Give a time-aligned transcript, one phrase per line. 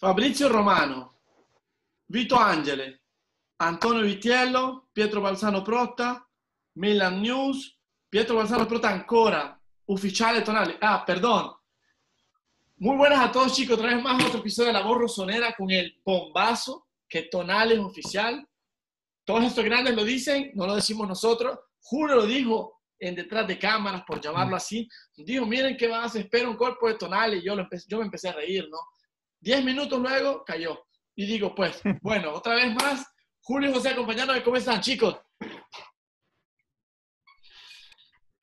[0.00, 1.18] Fabrizio Romano,
[2.06, 3.02] Vito Angele,
[3.58, 6.24] Antonio Vitiello, Pietro Balzano Protta,
[6.74, 7.76] Milan News,
[8.08, 10.76] Pietro Balzano Protta ancora, ufficiale Tonali.
[10.80, 11.52] Ah, perdón.
[12.76, 15.68] Muy buenas a todos chicos, otra vez más otro episodio de La Voz Rosonera con
[15.68, 18.48] el bombazo que Tonali es oficial.
[19.24, 21.58] Todos estos grandes lo dicen, no lo decimos nosotros.
[21.80, 24.88] Julio lo dijo en detrás de cámaras, por llamarlo así.
[25.16, 27.42] Dijo, miren qué se espera un cuerpo de Tonali.
[27.42, 27.56] Yo,
[27.88, 28.78] yo me empecé a reír, ¿no?
[29.40, 30.84] Diez minutos luego cayó.
[31.14, 33.06] Y digo, pues, bueno, otra vez más,
[33.42, 34.42] Julio y José acompañándome.
[34.42, 35.20] ¿Cómo están, chicos?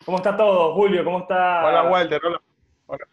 [0.05, 1.03] ¿Cómo está todo, Julio?
[1.03, 1.65] ¿Cómo está?
[1.65, 2.21] Hola, Walter.
[2.23, 2.41] Hola.
[2.85, 3.07] Hola.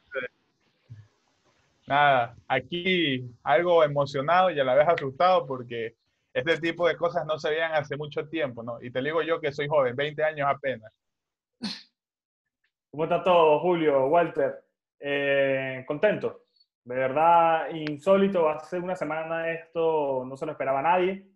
[1.86, 5.96] Nada, aquí algo emocionado y a la vez asustado porque
[6.32, 8.80] este tipo de cosas no se veían hace mucho tiempo, ¿no?
[8.80, 10.92] Y te digo yo que soy joven, 20 años apenas.
[12.90, 14.64] ¿Cómo está todo, Julio, Walter?
[15.00, 16.41] Eh, ¿Contento?
[16.84, 18.48] De verdad, insólito.
[18.48, 21.26] Hace una semana esto no se lo esperaba nadie.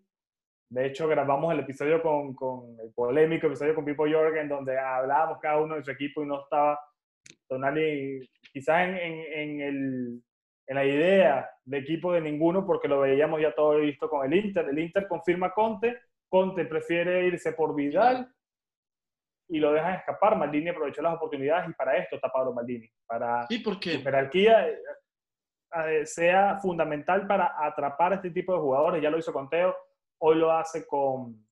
[0.69, 5.39] De hecho, grabamos el episodio con, con el polémico episodio con Pipo Jorgen, donde hablábamos
[5.41, 6.81] cada uno de su equipo y no estaba
[7.49, 10.23] Tonali quizás en, en, en, el,
[10.67, 14.37] en, la idea de equipo de ninguno, porque lo veíamos ya todo listo con el
[14.37, 14.69] Inter.
[14.69, 15.97] El Inter confirma Conte,
[16.29, 18.29] Conte prefiere irse por Vidal
[19.49, 20.37] y lo dejan escapar.
[20.37, 22.91] Maldini aprovechó las oportunidades y para esto está Pablo Maldini.
[23.07, 24.67] Para sí, porque su jerarquía
[26.05, 29.03] sea fundamental para atrapar a este tipo de jugadores.
[29.03, 29.77] Ya lo hizo con Teo,
[30.19, 31.47] hoy lo hace con,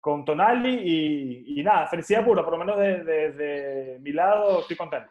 [0.00, 4.76] con Tonali y, y nada, felicidad pura, por lo menos desde de, mi lado estoy
[4.76, 5.10] contento.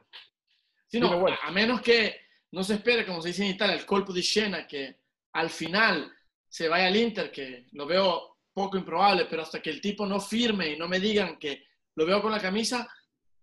[0.88, 2.16] Sí, no, a menos que
[2.52, 4.97] no se espere, como se dice en Italia, el colpo de Siena, que
[5.33, 6.11] al final
[6.47, 10.20] se vaya al Inter, que lo veo poco improbable, pero hasta que el tipo no
[10.20, 11.64] firme y no me digan que
[11.95, 12.88] lo veo con la camisa,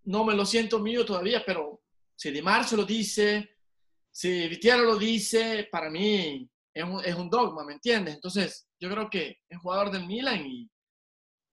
[0.05, 1.83] no me lo siento mío todavía, pero
[2.17, 3.56] si Di Marzo lo dice,
[4.17, 8.15] si Vitiero lo dice, para mí es un, es un, dogma, ¿me entiendes?
[8.15, 10.71] Entonces, yo creo que es jugador del Milan y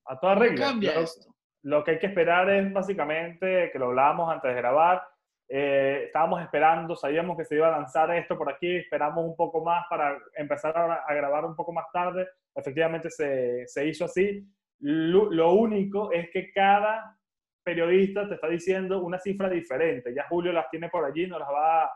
[0.06, 0.68] a toda regla.
[0.68, 1.34] cambia lo, esto.
[1.62, 5.02] lo que hay que esperar es básicamente, que lo hablábamos antes de grabar,
[5.46, 9.62] eh, estábamos esperando, sabíamos que se iba a lanzar esto por aquí, esperamos un poco
[9.62, 14.42] más para empezar a, a grabar un poco más tarde, efectivamente se, se hizo así.
[14.80, 17.14] Lo, lo, único es que cada
[17.62, 21.48] periodista te está diciendo una cifra diferente, ya Julio las tiene por allí, nos las
[21.50, 21.90] va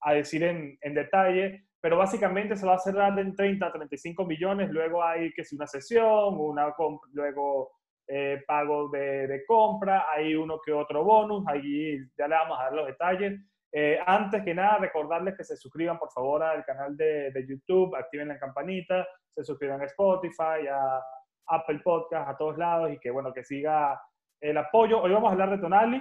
[0.00, 4.24] a decir en, en, detalle, pero básicamente se va a cerrar en 30 a 35
[4.24, 6.74] millones, luego hay que si una sesión, una
[7.12, 7.72] luego
[8.06, 12.64] eh, pago de, de, compra, hay uno que otro bonus, ahí ya le vamos a
[12.64, 13.40] dar los detalles.
[13.72, 17.94] Eh, antes que nada, recordarles que se suscriban por favor al canal de, de, YouTube,
[17.94, 21.00] activen la campanita, se suscriban a Spotify, a
[21.46, 24.00] Apple Podcast, a todos lados y que bueno, que siga
[24.40, 25.00] el apoyo.
[25.00, 26.00] Hoy vamos a hablar de Tonali,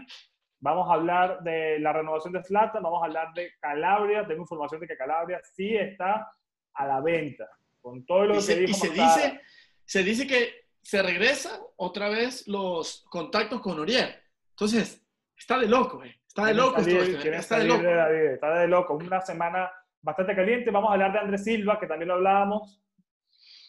[0.62, 4.28] Vamos a hablar de la renovación de Zlatan, vamos a hablar de Calabria.
[4.28, 6.32] Tengo información de que Calabria sí está
[6.74, 7.48] a la venta.
[7.82, 9.42] Con todo lo y que se, dijo y se dice,
[9.86, 14.14] se dice que se regresan otra vez los contactos con Uriel.
[14.52, 15.02] Entonces,
[15.38, 16.20] está de loco, eh.
[16.28, 17.82] Está de loco salir, esto, está, está de loco.
[17.82, 18.94] De David, está de loco.
[18.96, 19.72] Una semana
[20.02, 20.72] bastante caliente.
[20.72, 22.84] Vamos a hablar de Andrés Silva, que también lo hablábamos.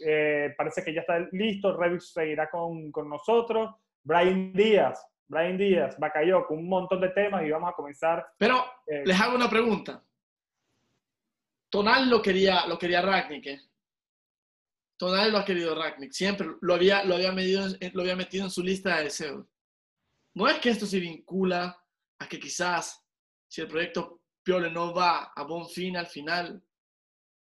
[0.04, 1.76] Eh, parece que ya está listo.
[1.76, 3.74] Revis seguirá con, con nosotros.
[4.02, 8.26] Brian Díaz, Brian Díaz, Bacayo, un montón de temas y vamos a comenzar.
[8.36, 10.04] Pero eh, les hago una pregunta.
[11.70, 13.46] Tonal lo quería, lo quería Ragnick.
[13.46, 13.60] ¿eh?
[14.96, 16.10] Tonal lo ha querido Ragnick.
[16.10, 19.46] Siempre lo había, lo, había medido, lo había metido en su lista de deseos.
[20.34, 21.80] No es que esto se vincula
[22.18, 23.06] a que quizás
[23.46, 26.60] si el proyecto Piole no va a buen fin al final,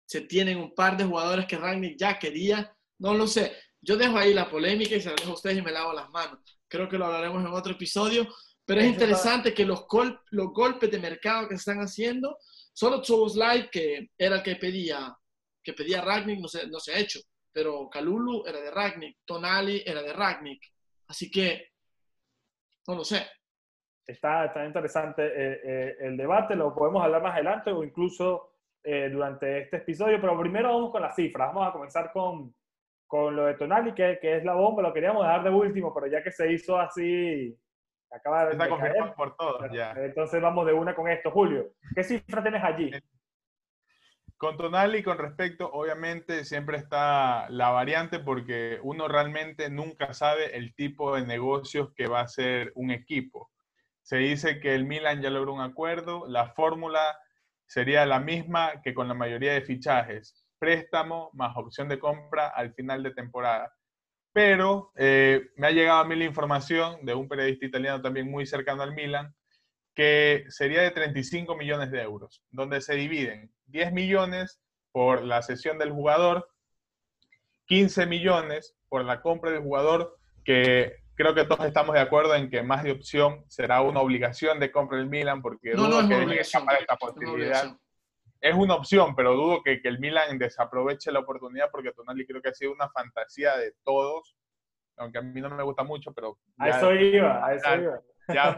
[0.06, 2.75] se tienen un par de jugadores que Ragnick ya quería.
[2.99, 3.53] No lo sé.
[3.83, 6.09] Yo dejo ahí la polémica y se la dejo a ustedes y me lavo las
[6.09, 6.41] manos
[6.75, 8.27] creo que lo hablaremos en otro episodio,
[8.67, 12.37] pero es interesante que los, gol los golpes de mercado que se están haciendo,
[12.73, 13.01] solo
[13.33, 15.17] Live, que era el que pedía,
[15.62, 17.21] que pedía Ragnick, no se, no se ha hecho,
[17.53, 20.65] pero Kalulu era de Ragnick, Tonali era de Ragnick,
[21.07, 21.69] así que,
[22.89, 23.25] no lo sé.
[24.05, 29.09] Está, está interesante eh, eh, el debate, lo podemos hablar más adelante o incluso eh,
[29.11, 32.53] durante este episodio, pero primero vamos con las cifras, vamos a comenzar con,
[33.06, 36.06] con lo de Tonali, que, que, es la bomba, lo queríamos dejar de último, pero
[36.06, 37.56] ya que se hizo así,
[38.11, 39.15] acaba de, caer.
[39.17, 39.93] por todos, ya.
[39.93, 41.31] Entonces vamos de una con esto.
[41.31, 42.91] Julio, ¿qué cifra tienes allí?
[44.37, 50.75] Con Tonali, con respecto, obviamente siempre está la variante porque uno realmente nunca sabe el
[50.75, 53.51] tipo de negocios que va a hacer un equipo.
[54.03, 57.19] Se dice que el Milan ya logró un acuerdo, la fórmula
[57.67, 62.72] sería la misma que con la mayoría de fichajes préstamo más opción de compra al
[62.72, 63.70] final de temporada.
[64.32, 68.46] Pero eh, me ha llegado a mí la información de un periodista italiano también muy
[68.46, 69.34] cercano al Milan,
[69.94, 74.58] que sería de 35 millones de euros, donde se dividen 10 millones
[74.90, 76.49] por la cesión del jugador,
[77.67, 82.49] 15 millones por la compra del jugador, que creo que todos estamos de acuerdo en
[82.49, 86.08] que más de opción será una obligación de compra del Milan, porque No, no es
[86.08, 86.64] que obligación.
[86.81, 87.76] esta posibilidad.
[88.46, 92.43] Es una opción, pero dudo que, que el Milan desaproveche la oportunidad porque Tonali creo
[92.43, 94.37] que ha sido una fantasía de todos,
[94.99, 97.76] aunque a mí no me gusta mucho, pero A ya- eso iba, a eso ya-
[97.82, 98.00] iba.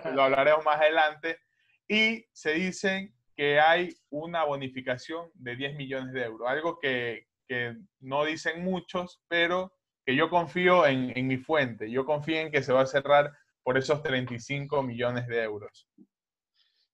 [0.03, 1.39] ya lo hablaremos más adelante.
[1.87, 7.77] Y se dicen que hay una bonificación de 10 millones de euros, algo que, que
[8.01, 9.73] no dicen muchos, pero
[10.05, 11.89] que yo confío en, en mi fuente.
[11.93, 15.89] Yo confío en que se va a cerrar por esos 35 millones de euros.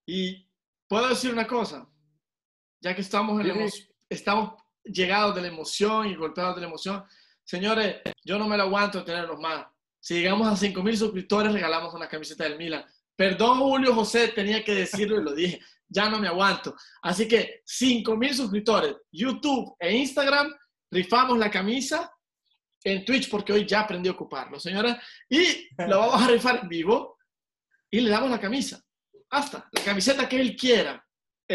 [0.07, 0.47] Y
[0.89, 1.89] puedo decir una cosa,
[2.83, 3.71] ya que estamos, en la
[4.11, 7.05] estamos llegados de la emoción y golpeados de la emoción,
[7.45, 9.67] señores, yo no me lo aguanto tenerlos más.
[10.01, 12.85] Si llegamos a 5.000 suscriptores, regalamos una camiseta del Milan.
[13.15, 15.61] Perdón, Julio José, tenía que decirlo y lo dije.
[15.89, 16.75] Ya no me aguanto.
[17.03, 20.53] Así que 5.000 suscriptores, YouTube e Instagram,
[20.91, 22.11] rifamos la camisa
[22.83, 25.01] en Twitch porque hoy ya aprendí a ocuparlo, señora.
[25.29, 27.17] Y lo vamos a rifar vivo
[27.89, 28.83] y le damos la camisa.
[29.31, 31.07] Hasta la camiseta que él quiera,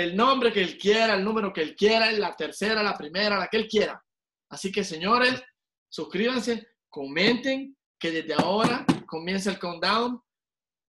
[0.03, 3.47] el nombre que él quiera, el número que él quiera, la tercera, la primera, la
[3.47, 4.01] que él quiera.
[4.49, 5.43] Así que, señores,
[5.89, 10.21] suscríbanse, comenten, que desde ahora comienza el countdown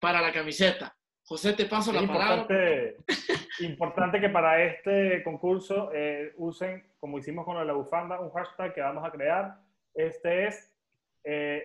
[0.00, 0.94] para la camiseta.
[1.24, 2.36] José, te paso la Es palabra.
[2.42, 2.96] importante,
[3.60, 8.80] importante que para este concurso eh, usen, como hicimos con la bufanda, un hashtag que
[8.80, 9.58] vamos a crear.
[9.94, 10.74] Este es
[11.24, 11.62] eh,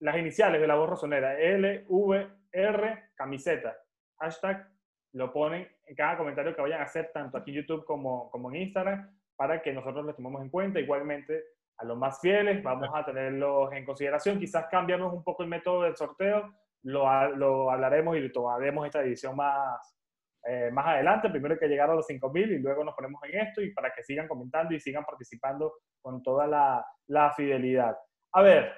[0.00, 3.76] las iniciales de la voz rosonera, LVR camiseta.
[4.20, 4.68] Hashtag
[5.12, 8.50] lo ponen en cada comentario que vayan a hacer, tanto aquí en YouTube como, como
[8.50, 10.80] en Instagram, para que nosotros les tomemos en cuenta.
[10.80, 11.42] Igualmente,
[11.78, 14.38] a los más fieles, vamos a tenerlos en consideración.
[14.38, 16.52] Quizás cambiamos un poco el método del sorteo,
[16.82, 19.96] lo, lo hablaremos y tomaremos esta edición más,
[20.44, 21.30] eh, más adelante.
[21.30, 23.92] Primero hay que llegar a los 5.000 y luego nos ponemos en esto y para
[23.92, 25.72] que sigan comentando y sigan participando
[26.02, 27.96] con toda la, la fidelidad.
[28.32, 28.72] A ver,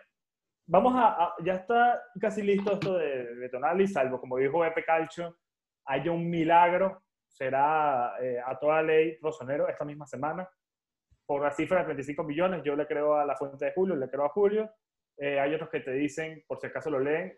[0.66, 4.84] vamos a, a- ya está casi listo esto de, de Tonali, salvo como dijo Epe
[4.84, 5.36] Calcio,
[5.84, 10.48] haya un milagro, será eh, a toda ley Rosonero esta misma semana.
[11.26, 14.08] Por la cifra de 35 millones, yo le creo a la fuente de Julio, le
[14.10, 14.70] creo a Julio.
[15.16, 17.36] Eh, hay otros que te dicen, por si acaso lo leen,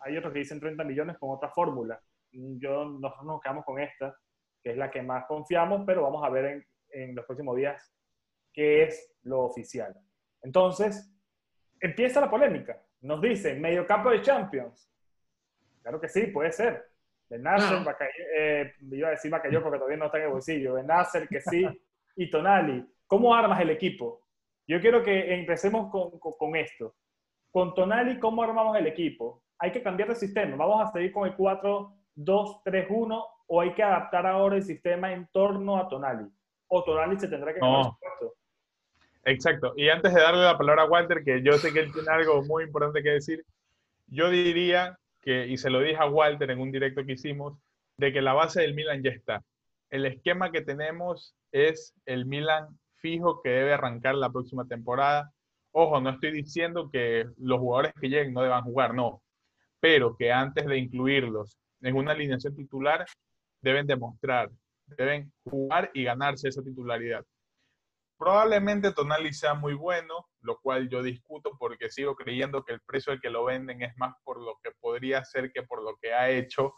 [0.00, 2.00] hay otros que dicen 30 millones con otra fórmula.
[2.30, 4.16] Yo, nosotros nos quedamos con esta,
[4.62, 7.92] que es la que más confiamos, pero vamos a ver en, en los próximos días
[8.52, 9.94] qué es lo oficial.
[10.42, 11.12] Entonces,
[11.80, 12.80] empieza la polémica.
[13.00, 14.88] Nos dicen, mediocampo de Champions.
[15.82, 16.91] Claro que sí, puede ser.
[17.40, 17.84] Claro.
[17.84, 20.74] Bacay- eh, iba a decir Bacayoko, porque todavía no está en el bolsillo.
[20.74, 21.66] Benacer, que sí,
[22.16, 22.84] y Tonali.
[23.06, 24.20] ¿Cómo armas el equipo?
[24.66, 26.94] Yo quiero que empecemos con, con- con esto.
[27.50, 29.42] Con Tonali, ¿cómo armamos el equipo?
[29.58, 30.56] Hay que cambiar de sistema.
[30.56, 35.76] ¿Vamos a seguir con el 4-2-3-1 o hay que adaptar ahora el sistema en torno
[35.76, 36.26] a Tonali?
[36.68, 37.98] O Tonali se tendrá que No.
[38.00, 38.34] puesto.
[39.24, 39.72] Exacto.
[39.76, 42.42] Y antes de darle la palabra a Walter, que yo sé que él tiene algo
[42.42, 43.44] muy importante que decir,
[44.08, 47.58] yo diría y se lo dije a Walter en un directo que hicimos,
[47.96, 49.44] de que la base del Milan ya está.
[49.90, 52.66] El esquema que tenemos es el Milan
[52.96, 55.32] fijo que debe arrancar la próxima temporada.
[55.72, 59.22] Ojo, no estoy diciendo que los jugadores que lleguen no deban jugar, no.
[59.80, 63.04] Pero que antes de incluirlos en una alineación titular,
[63.60, 64.50] deben demostrar,
[64.86, 67.24] deben jugar y ganarse esa titularidad.
[68.22, 73.12] Probablemente Tonali sea muy bueno, lo cual yo discuto porque sigo creyendo que el precio
[73.12, 76.14] al que lo venden es más por lo que podría ser que por lo que
[76.14, 76.74] ha hecho.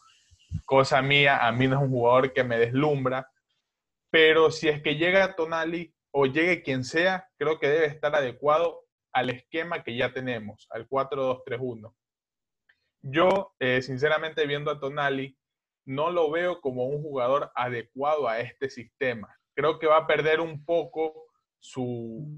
[0.64, 3.30] Cosa mía, a mí no es un jugador que me deslumbra.
[4.10, 8.80] Pero si es que llega Tonali o llegue quien sea, creo que debe estar adecuado
[9.12, 11.94] al esquema que ya tenemos, al 4-2-3-1.
[13.02, 15.36] Yo, eh, sinceramente, viendo a Tonali,
[15.84, 19.38] no lo veo como un jugador adecuado a este sistema.
[19.54, 21.23] Creo que va a perder un poco
[21.64, 22.28] su,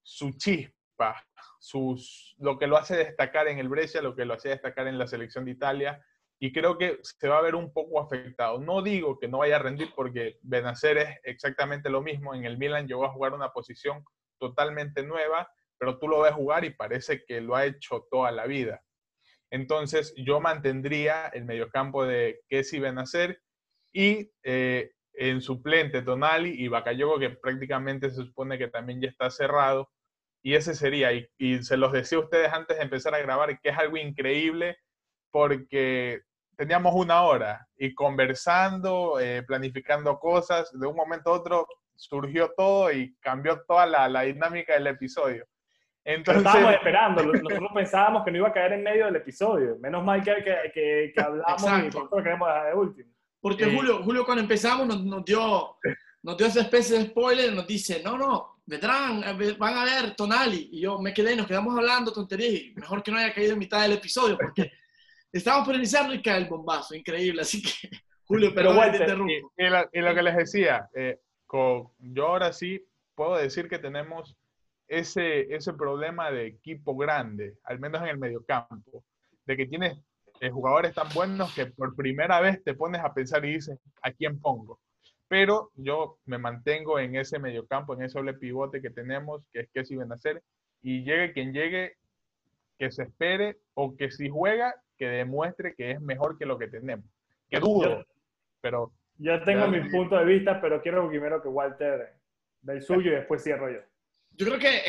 [0.00, 1.26] su chispa,
[1.58, 4.96] sus, lo que lo hace destacar en el Brescia, lo que lo hace destacar en
[4.96, 6.00] la selección de Italia,
[6.38, 8.60] y creo que se va a ver un poco afectado.
[8.60, 12.32] No digo que no vaya a rendir porque Benacer es exactamente lo mismo.
[12.32, 14.04] En el Milan llegó a jugar una posición
[14.38, 18.46] totalmente nueva, pero tú lo ves jugar y parece que lo ha hecho toda la
[18.46, 18.82] vida.
[19.50, 23.42] Entonces yo mantendría el mediocampo de Kessi Benacer
[23.92, 29.28] y eh, en suplente Tonali y Bakayoko, que prácticamente se supone que también ya está
[29.30, 29.90] cerrado.
[30.42, 33.60] Y ese sería, y, y se los decía a ustedes antes de empezar a grabar,
[33.60, 34.78] que es algo increíble
[35.30, 36.22] porque
[36.56, 42.90] teníamos una hora y conversando, eh, planificando cosas, de un momento a otro surgió todo
[42.90, 45.44] y cambió toda la, la dinámica del episodio.
[46.02, 49.76] Entonces, estábamos esperando, nosotros pensábamos que no iba a caer en medio del episodio.
[49.80, 50.32] Menos mal que,
[50.72, 51.98] que, que, hablamos y Exacto.
[51.98, 53.19] por eso lo queremos dejar de último.
[53.40, 53.74] Porque Sí.
[53.74, 55.76] Julio, Julio cuando empezamos nos, nos dio
[56.22, 60.14] nos dio esa especie de spoiler, nos dice, no, no, vendrán, eh, van a ver
[60.14, 60.68] Tonali.
[60.72, 62.74] Y yo me quedé, nos quedamos hablando tonterías.
[62.76, 64.70] Mejor que no haya caído en mitad del episodio, porque
[65.32, 67.42] estábamos por y cae el bombazo, increíble.
[67.42, 67.70] Así que,
[68.24, 69.52] Julio, pero, bueno, te interrumpo.
[69.56, 71.18] Y, lo, que les decía, eh,
[71.98, 74.36] yo ahora sí puedo decir que tenemos
[74.86, 79.04] ese, ese problema de equipo grande, al menos en el mediocampo,
[79.46, 79.98] de que tienes
[80.40, 84.10] eh, jugadores tan buenos que por primera vez te pones a pensar y dices, ¿a
[84.10, 84.80] quién pongo?
[85.28, 89.68] Pero yo me mantengo en ese mediocampo, en ese doble pivote que tenemos, que es
[89.72, 90.42] que si ven a hacer,
[90.82, 91.96] y llegue quien llegue,
[92.78, 96.68] que se espere, o que si juega, que demuestre que es mejor que lo que
[96.68, 97.04] tenemos.
[97.48, 98.04] Que dudo,
[98.60, 98.92] pero...
[99.18, 102.14] Yo tengo mi punto de vista, pero quiero primero que Walter
[102.62, 103.80] del suyo y después cierro yo.
[104.40, 104.84] Yo creo que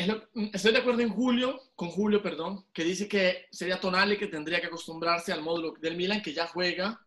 [0.54, 4.62] estoy de acuerdo en Julio, con Julio, perdón, que dice que sería Tonali que tendría
[4.62, 6.98] que acostumbrarse al módulo del Milan, que ya juega,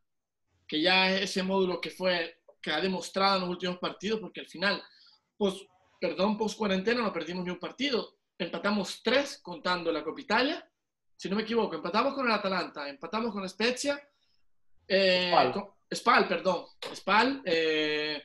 [0.67, 4.41] que ya es ese módulo que fue, que ha demostrado en los últimos partidos, porque
[4.41, 4.83] al final,
[5.35, 5.55] pues,
[5.99, 10.71] perdón, post cuarentena no perdimos ni un partido, empatamos tres contando la Copa Italia,
[11.17, 13.99] si no me equivoco, empatamos con el Atalanta, empatamos con Spezia,
[14.87, 15.33] eh,
[15.91, 16.27] Spal.
[16.27, 18.21] perdón, Spal, eh,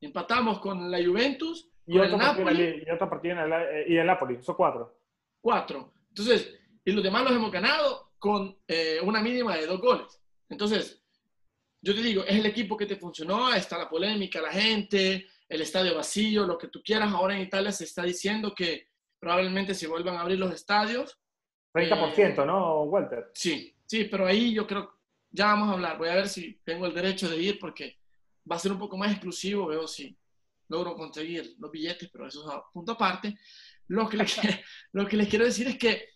[0.00, 4.06] empatamos con la Juventus y otro, Napoli, y otro partido en el, eh, y el
[4.06, 4.98] Napoli, son cuatro.
[5.40, 5.92] Cuatro.
[6.08, 10.20] Entonces, y los demás los hemos ganado con eh, una mínima de dos goles.
[10.48, 11.02] Entonces,
[11.82, 15.60] yo te digo, es el equipo que te funcionó, está la polémica, la gente, el
[15.60, 17.12] estadio vacío, lo que tú quieras.
[17.12, 18.88] Ahora en Italia se está diciendo que
[19.18, 21.18] probablemente se vuelvan a abrir los estadios.
[21.74, 23.30] 30%, eh, ¿no, Walter?
[23.34, 24.94] Sí, sí, pero ahí yo creo,
[25.30, 25.98] ya vamos a hablar.
[25.98, 27.98] Voy a ver si tengo el derecho de ir porque
[28.50, 30.16] va a ser un poco más exclusivo, veo si
[30.74, 33.38] logro conseguir los billetes, pero eso es a punto aparte.
[33.88, 34.36] Lo que, les,
[34.92, 36.08] lo que les quiero decir es que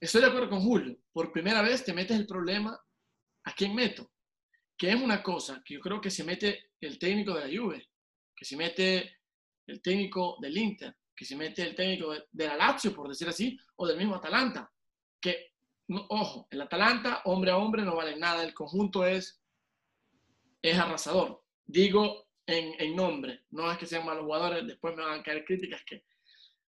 [0.00, 0.96] estoy de acuerdo con Julio.
[1.12, 2.78] Por primera vez te metes el problema
[3.44, 4.10] a quién meto,
[4.76, 7.88] que es una cosa que yo creo que se mete el técnico de la Juve,
[8.36, 9.18] que se mete
[9.66, 13.58] el técnico del Inter, que se mete el técnico de, la Lazio, por decir así,
[13.76, 14.70] o del mismo Atalanta.
[15.20, 15.52] Que,
[15.88, 18.44] ojo, el Atalanta, hombre a hombre, no vale nada.
[18.44, 19.42] El conjunto es,
[20.62, 21.42] es arrasador.
[21.66, 23.44] Digo, en, nombre.
[23.50, 26.04] No es que sean malos jugadores, después me van a caer críticas que...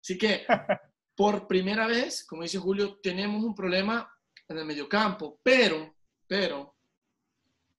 [0.02, 0.46] Así que,
[1.16, 4.12] por primera vez, como dice Julio, tenemos un problema
[4.48, 5.96] en el mediocampo, pero,
[6.28, 6.76] pero,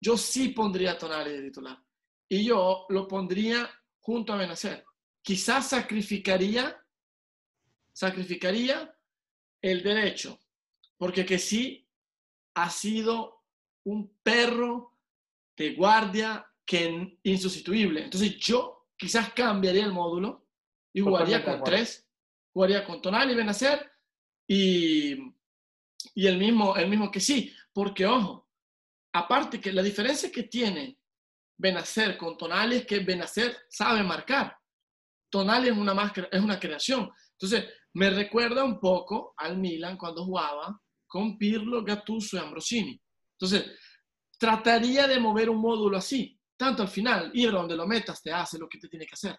[0.00, 1.78] yo sí pondría a Tonali de titular.
[2.28, 4.84] Y yo lo pondría junto a Benacer.
[5.22, 6.82] Quizás sacrificaría,
[7.92, 8.96] sacrificaría
[9.60, 10.38] el derecho,
[10.96, 11.86] porque que sí
[12.54, 13.42] ha sido
[13.84, 14.96] un perro
[15.56, 18.04] de guardia que insustituible.
[18.04, 20.46] Entonces yo quizás cambiaría el módulo
[20.92, 22.08] y jugaría con tres,
[22.52, 23.90] jugaría con Tonali, Benacer
[24.46, 25.16] y,
[26.14, 28.48] y el, mismo, el mismo que sí, porque ojo,
[29.12, 30.96] aparte que la diferencia que tiene
[31.58, 34.56] Benacer con Tonali es que Benacer sabe marcar.
[35.28, 37.10] Tonali es una, es una creación.
[37.32, 43.02] Entonces, me recuerda un poco al Milan cuando jugaba con Pirlo, Gattuso y Ambrosini.
[43.32, 43.76] Entonces,
[44.38, 46.39] trataría de mover un módulo así.
[46.60, 49.34] Tanto al final, ir donde lo metas te hace lo que te tiene que hacer.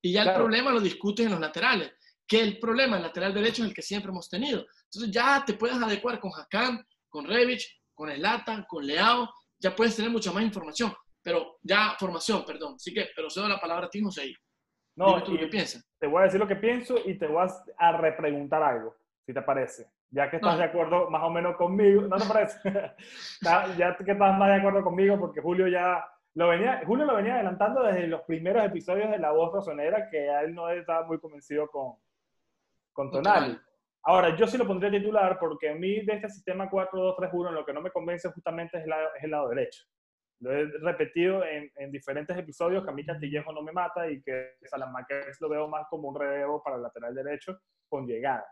[0.00, 1.92] Y ya el problema lo discutes en los laterales,
[2.26, 4.64] que el problema en lateral derecho es el que siempre hemos tenido.
[4.84, 9.96] Entonces ya te puedes adecuar con Hakan, con Revich, con Elatan, con Leao, ya puedes
[9.96, 12.76] tener mucha más información, pero ya formación, perdón.
[12.76, 14.34] Así que, pero cedo la palabra a ti, José.
[14.96, 15.86] No, tú qué piensas.
[15.98, 17.46] Te voy a decir lo que pienso y te voy
[17.76, 18.96] a repreguntar algo,
[19.26, 19.90] si te parece.
[20.10, 22.58] Ya que estás de acuerdo más o menos conmigo, ¿no te parece?
[23.76, 26.02] ya que estás más de acuerdo conmigo, porque Julio ya
[26.34, 30.30] lo venía, Julio lo venía adelantando desde los primeros episodios de La Voz Rosonera, que
[30.30, 31.96] a él no estaba muy convencido con,
[32.92, 33.58] con Tonali.
[34.04, 37.74] Ahora, yo sí lo pondría titular porque a mí de este sistema 4-2-3-1 lo que
[37.74, 39.84] no me convence justamente es el, lado, es el lado derecho.
[40.40, 44.22] Lo he repetido en, en, diferentes episodios que a mí Castillejo no me mata y
[44.22, 48.46] que Salamanqués lo veo más como un relevo para el lateral derecho con llegada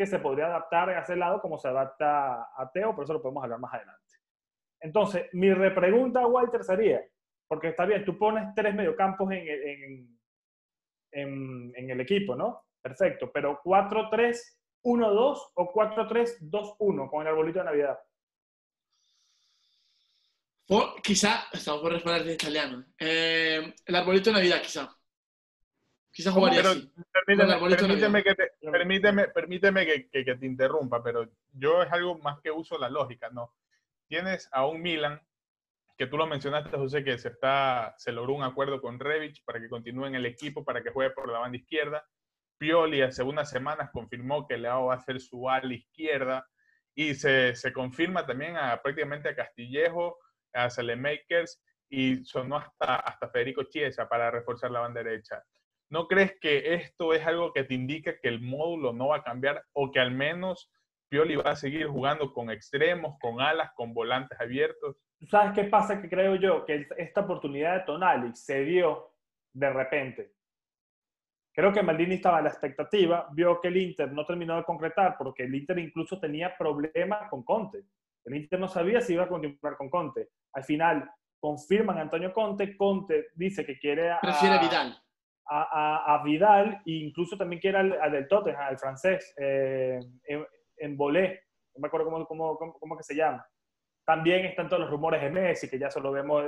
[0.00, 3.20] que se podría adaptar a ese lado como se adapta a Teo, por eso lo
[3.20, 4.16] podemos hablar más adelante.
[4.80, 7.04] Entonces, mi repregunta, Walter, sería,
[7.46, 10.18] porque está bien, tú pones tres mediocampos en, en,
[11.12, 12.62] en, en el equipo, ¿no?
[12.80, 17.98] Perfecto, pero 4-3-1-2 o 4-3-2-1 con el arbolito de Navidad.
[21.02, 24.88] Quizá, estamos por responder en italiano, eh, el arbolito de Navidad, quizá.
[26.12, 26.92] Quizás jugaría así.
[27.26, 32.50] Permíteme, que te, permíteme, permíteme que, que, te interrumpa, pero yo es algo más que
[32.50, 33.54] uso la lógica, ¿no?
[34.08, 35.20] Tienes a un Milan,
[35.96, 39.60] que tú lo mencionaste, José, que se, está, se logró un acuerdo con Revich para
[39.60, 42.04] que continúe en el equipo, para que juegue por la banda izquierda.
[42.58, 46.46] Pioli hace unas semanas confirmó que Leao va a ser su ala izquierda
[46.94, 50.18] y se, se confirma también a, prácticamente a Castillejo,
[50.52, 55.42] a Selemakers y sonó hasta, hasta Federico Chiesa para reforzar la banda derecha.
[55.90, 59.22] ¿No crees que esto es algo que te indica que el módulo no va a
[59.24, 60.70] cambiar o que al menos
[61.08, 64.96] Pioli va a seguir jugando con extremos, con alas, con volantes abiertos?
[65.28, 66.00] ¿Sabes qué pasa?
[66.00, 69.14] Que creo yo que esta oportunidad de Tonali se dio
[69.52, 70.32] de repente.
[71.52, 75.16] Creo que Maldini estaba a la expectativa, vio que el Inter no terminó de concretar
[75.18, 77.82] porque el Inter incluso tenía problemas con Conte.
[78.24, 80.28] El Inter no sabía si iba a continuar con Conte.
[80.52, 84.96] Al final confirman a Antonio Conte, Conte dice que quiere a, Prefiere Vidal.
[85.52, 90.96] A, a, Vidal e incluso también quiere al, del Tottenham, al francés, eh, en, en
[90.96, 91.42] Bolé,
[91.74, 93.44] no me acuerdo cómo, cómo, cómo, cómo que se llama.
[94.04, 96.44] También están todos los rumores de Messi, que ya solo vemos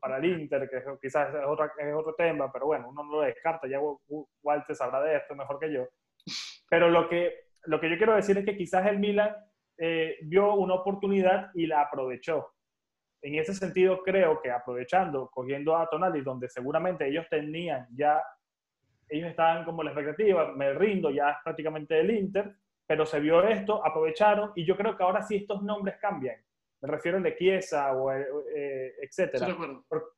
[0.00, 3.20] para el Inter, que quizás es otro, es otro tema, pero bueno, uno no lo
[3.20, 3.78] descarta, ya
[4.42, 5.86] Walter sabrá de esto mejor que yo.
[6.68, 9.34] Pero lo que, lo que yo quiero decir es que quizás el Milan
[9.78, 12.54] eh, vio una oportunidad y la aprovechó.
[13.22, 18.22] En ese sentido, creo que aprovechando, cogiendo a Tonali, donde seguramente ellos tenían ya,
[19.08, 22.54] ellos estaban como la expectativa, me rindo ya es prácticamente del Inter,
[22.86, 26.36] pero se vio esto, aprovecharon, y yo creo que ahora sí estos nombres cambian.
[26.82, 29.56] Me refiero a de Chiesa o eh, eh, etcétera.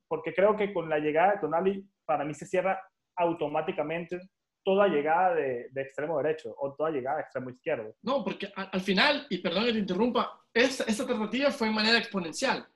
[0.09, 2.81] porque creo que con la llegada de Tonali, para mí se cierra
[3.17, 4.19] automáticamente
[4.65, 7.95] toda llegada de, extremo derecho o toda llegada de extremo izquierdo.
[8.03, 11.99] No, porque al, final, y perdón que te interrumpa, esta, esta alternativa fue de manera
[11.99, 12.67] exponencial.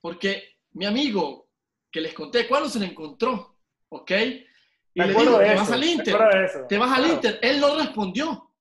[0.00, 1.48] Porque mi amigo
[1.90, 3.56] que les conté, ¿cuándo se le encontró?
[3.90, 4.10] ¿Ok?
[4.94, 6.16] Y le dijo, te vas al Inter.
[6.68, 7.38] Te vas al Inter.
[7.42, 8.54] Él no respondió.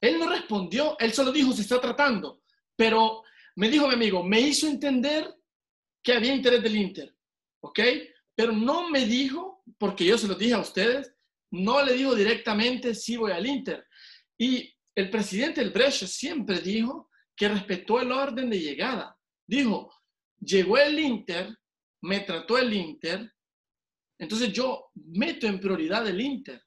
[0.00, 0.96] Él no respondió.
[0.98, 2.42] Él solo dijo, se está tratando.
[2.76, 3.22] Pero
[3.56, 5.34] me dijo mi amigo, me hizo entender
[6.02, 7.14] que había interés del Inter.
[7.60, 7.80] ¿Ok?
[8.34, 11.12] Pero no me dijo, porque yo se lo dije a ustedes,
[11.50, 13.84] no le dijo directamente si voy al Inter.
[14.38, 19.18] Y el presidente del Brescia siempre dijo que respetó el orden de llegada.
[19.46, 19.92] Dijo,
[20.40, 21.58] llegó el Inter,
[22.02, 23.32] me trató el Inter,
[24.18, 26.62] entonces yo meto en prioridad el Inter.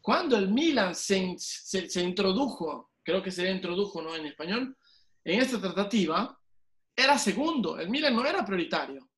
[0.00, 4.14] Cuando el Milan se, se, introdujo, creo que se introdujo ¿no?
[4.14, 4.76] en español,
[5.24, 6.38] en esta tratativa,
[6.94, 9.10] era segundo, el Milan no era prioritario.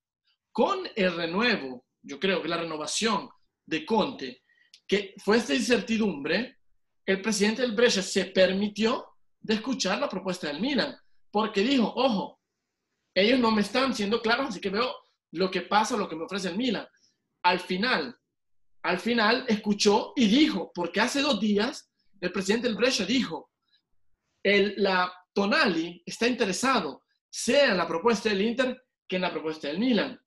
[0.52, 3.28] Con el renuevo, yo creo que la renovación
[3.66, 4.42] de Conte
[4.86, 6.58] que fue esta incertidumbre,
[7.04, 9.06] el presidente del Brescia se permitió
[9.40, 10.96] de escuchar la propuesta del Milan,
[11.30, 12.40] porque dijo, ojo,
[13.14, 14.94] ellos no me están siendo claros, así que veo
[15.32, 16.86] lo que pasa, lo que me ofrece el Milan.
[17.46, 18.16] Al final,
[18.82, 23.50] al final escuchó y dijo, porque hace dos días el presidente del Brescia dijo,
[24.42, 29.68] el, la Tonali está interesado, sea en la propuesta del Inter que en la propuesta
[29.68, 30.18] del Milan.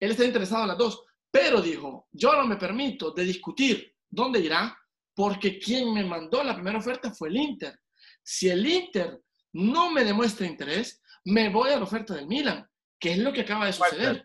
[0.00, 4.40] Él está interesado en las dos, pero dijo, yo no me permito de discutir ¿Dónde
[4.40, 4.76] irá?
[5.14, 7.78] Porque quien me mandó la primera oferta fue el Inter.
[8.22, 9.20] Si el Inter
[9.52, 12.66] no me demuestra interés, me voy a la oferta del Milan,
[12.98, 14.24] que es lo que acaba de suceder.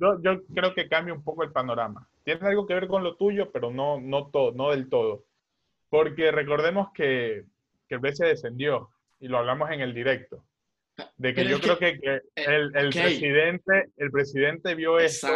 [0.00, 2.08] Yo, yo creo que cambia un poco el panorama.
[2.24, 5.24] Tiene algo que ver con lo tuyo, pero no, no, todo, no del todo.
[5.88, 7.44] Porque recordemos que,
[7.88, 10.42] que el BC descendió, y lo hablamos en el directo.
[11.16, 15.28] De que yo creo que, eh, el, el presidente, el presidente vio esto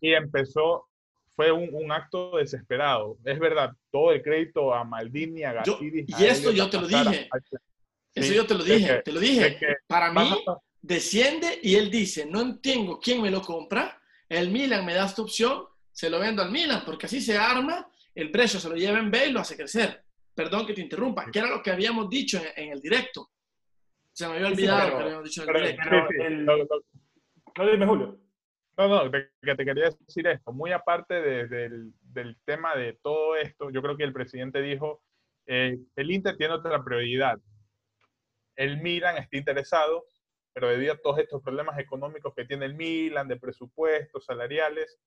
[0.00, 0.88] y empezó
[1.34, 3.16] fue un, acto desesperado.
[3.24, 5.82] Es verdad, todo el crédito a Maldini, a Gattuso.
[5.82, 7.28] Y esto yo te lo dije.
[8.14, 9.58] Eso yo te lo dije, te lo dije.
[9.86, 10.44] Para mí,
[10.82, 15.22] desciende y él dice, no tengo quién me lo compra, el Milan me da esta
[15.22, 18.98] opción, se lo vendo al Milan, porque así se arma, el precio se lo lleva
[18.98, 20.04] en B y lo hace crecer.
[20.34, 23.30] Perdón que te interrumpa, que era lo que habíamos dicho en, el directo.
[24.12, 26.84] Se me había olvidado lo que habíamos dicho en el directo.
[27.56, 28.18] no, dime, Julio.
[28.78, 30.52] No, no, que te quería decir esto.
[30.52, 31.14] Muy aparte
[31.46, 35.02] del, tema de todo esto, yo creo que el presidente dijo,
[35.46, 37.38] eh, el Inter tiene otra prioridad.
[38.56, 40.04] El Milan está interesado,
[40.52, 44.98] pero debido a todos estos problemas económicos que tiene el Milan, de presupuestos, salariales,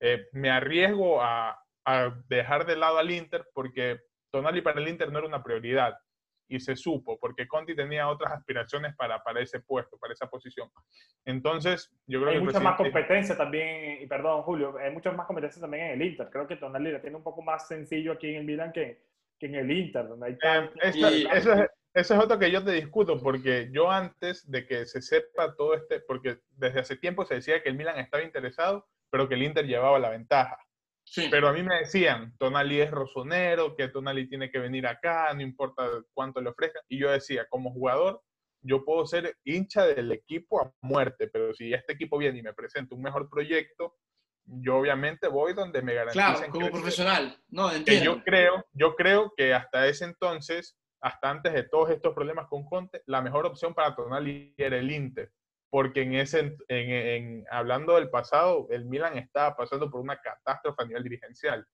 [0.00, 5.10] eh, me arriesgo a, a, dejar de lado al Inter porque Tonali para el Inter
[5.10, 5.96] no era una prioridad
[6.48, 10.70] y se supo, porque Conti tenía otras aspiraciones para, para ese puesto, para esa posición.
[11.24, 12.38] Entonces, yo creo hay que...
[12.38, 16.02] Hay mucha más competencia también, y perdón, Julio, hay mucha más competencia también en el
[16.02, 16.28] Inter.
[16.30, 19.02] Creo que Tonali la tiene un poco más sencillo aquí en el Milan que,
[19.38, 22.72] que en el Inter, donde hay eh, eso, es, eso es otro que yo te
[22.72, 27.36] discuto, porque yo antes de que se sepa todo este, porque desde hace tiempo se
[27.36, 30.58] decía que el Milan estaba interesado, pero que el Inter llevaba la ventaja.
[31.30, 35.40] Pero a mí me decían, Tonali es rosonero, que Tonali tiene que venir acá, no
[35.40, 36.82] importa cuánto le ofrezcan.
[36.88, 38.20] Y yo decía, como jugador,
[38.60, 42.52] yo puedo ser hincha del equipo a muerte, pero si este equipo viene y me
[42.52, 43.96] presenta un mejor proyecto,
[44.44, 46.34] yo obviamente voy donde me garanticen.
[46.34, 48.04] Claro, como profesional, no, entiendo.
[48.04, 52.64] yo creo, yo creo que hasta ese entonces, hasta antes de todos estos problemas con
[52.64, 55.32] Conte, la mejor opción para Tonali era el Inter
[55.70, 60.86] porque en ese, en, hablando del pasado, el Milan estaba pasando por una catástrofe a
[60.86, 61.66] nivel dirigencial.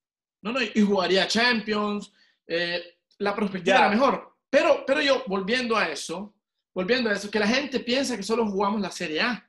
[0.42, 2.12] No, no, y jugaría Champions,
[2.46, 4.36] eh, la perspectiva era mejor.
[4.50, 6.34] Pero, pero yo, volviendo a eso,
[6.74, 9.48] volviendo a eso, que la gente piensa que solo jugamos la Serie A,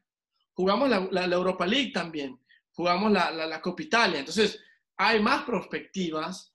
[0.53, 2.39] jugamos la, la, Europa League también,
[2.73, 4.19] jugamos la, la, Copa Italia.
[4.19, 4.63] Entonces,
[4.97, 6.53] hay más perspectivas,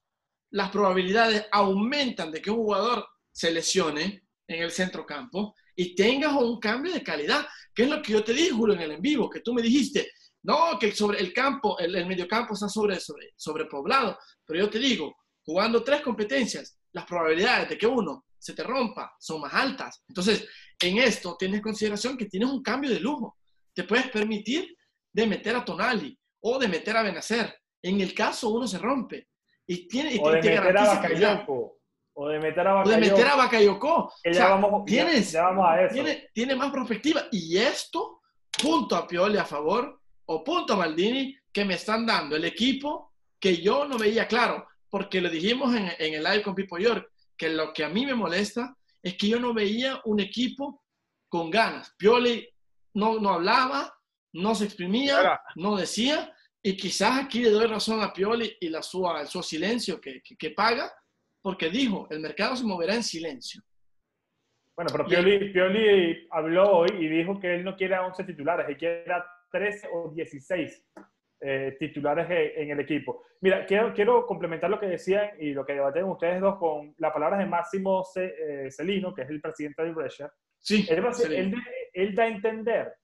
[0.51, 3.05] las probabilidades aumentan de que un jugador
[3.39, 8.03] se lesione en el centro campo y tengas un cambio de calidad, que es lo
[8.03, 10.11] que yo te dije, Julio, en el en vivo, que tú me dijiste,
[10.43, 14.81] no, que sobre el campo, el, el mediocampo está sobre, sobre, sobrepoblado, pero yo te
[14.81, 20.03] digo, jugando tres competencias, las probabilidades de que uno se te rompa son más altas.
[20.09, 20.45] Entonces,
[20.81, 23.37] en esto tienes consideración que tienes un cambio de lujo.
[23.73, 24.77] Te puedes permitir
[25.13, 27.55] de meter a Tonali o de meter a Benacer.
[27.83, 29.29] En el caso uno se rompe.
[29.65, 31.47] Y tiene, o, de meter a
[32.21, 32.91] o de meter a Bakayoko.
[32.91, 34.13] O de meter a Bakayoko.
[34.25, 35.95] ya, vamos, tienes, ya, vamos a eso.
[35.95, 37.23] Tiene, tiene más perspectiva.
[37.31, 38.23] Y esto,
[38.61, 43.15] punto a Pioli a favor o punto a Maldini, que me están dando el equipo
[43.39, 44.67] que yo no veía claro.
[44.91, 48.05] Porque lo dijimos en, en el live con Pipo York que lo que a mí
[48.05, 50.83] me molesta es que yo no veía un equipo
[51.29, 51.95] con ganas.
[51.97, 52.49] Pioli
[52.95, 53.95] no, no hablaba,
[54.33, 58.83] no se exprimía, no decía, y quizás aquí le doy razón a Pioli y la
[58.83, 60.93] su, el su silencio que, que, paga,
[61.43, 63.63] porque dijo, el mercado se moverá en silencio.
[64.75, 68.77] Bueno, pero Pioli, Pioli habló hoy y dijo que él no quiere 11 titulares, él
[68.77, 69.05] quiere
[69.51, 70.87] 13 o 16
[71.41, 73.25] eh, titulares en el equipo.
[73.41, 77.13] Mira, quiero, quiero complementar lo que decían y lo que debaten ustedes dos con las
[77.13, 80.33] palabras de Máximo eh, Celino, que es el presidente de Brescia.
[80.61, 81.05] Sí, él,
[81.93, 82.95] él, da a entender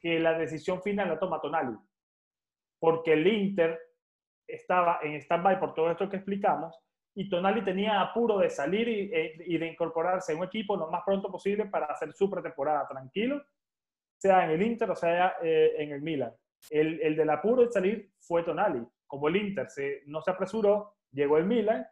[0.00, 1.76] que la decisión final la toma Tonali,
[2.78, 3.78] porque el Inter
[4.46, 6.74] estaba en stand-by por todo esto que explicamos
[7.14, 10.90] y Tonali tenía apuro de salir y, eh, y, de incorporarse a un equipo lo
[10.90, 13.42] más pronto posible para hacer su pretemporada tranquilo,
[14.18, 16.32] sea en el Inter o sea en el Milan.
[16.70, 18.86] El, el del apuro de salir fue Tonali.
[19.06, 19.66] Como el Inter
[20.06, 21.86] no se apresuró, llegó el Milan,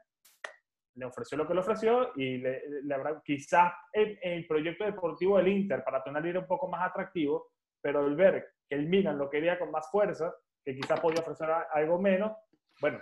[0.94, 2.62] le ofreció lo que le ofreció y le,
[3.24, 8.06] quizás el, el, proyecto deportivo del Inter para Tonali era un poco más atractivo, pero
[8.06, 10.32] el ver que el Milan lo quería con más fuerza,
[10.64, 12.32] que quizás podía ofrecer algo menos,
[12.80, 13.00] bueno,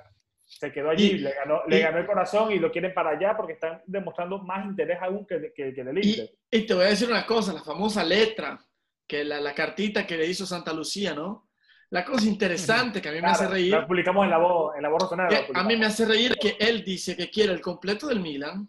[0.48, 3.52] se quedó allí, le, ganó, le ganó el corazón y lo quieren para allá porque
[3.52, 6.30] están demostrando más interés aún que, que, que del Inter.
[6.50, 8.58] Y, y, te voy a decir una cosa, la famosa letra,
[9.06, 11.48] que la, la cartita que le hizo Santa Lucía, ¿no?
[11.90, 13.72] La cosa interesante que a mí me hace reír.
[13.72, 15.11] La publicamos en la voz, en la voz
[15.54, 18.68] A mí me hace reír que él dice que quiere el completo del Milan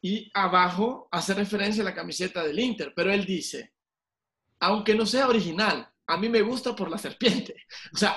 [0.00, 3.72] y abajo hace referencia a la camiseta del Inter, pero él dice,
[4.60, 7.54] aunque no sea original, a mí me gusta por la serpiente.
[7.94, 8.14] O sea,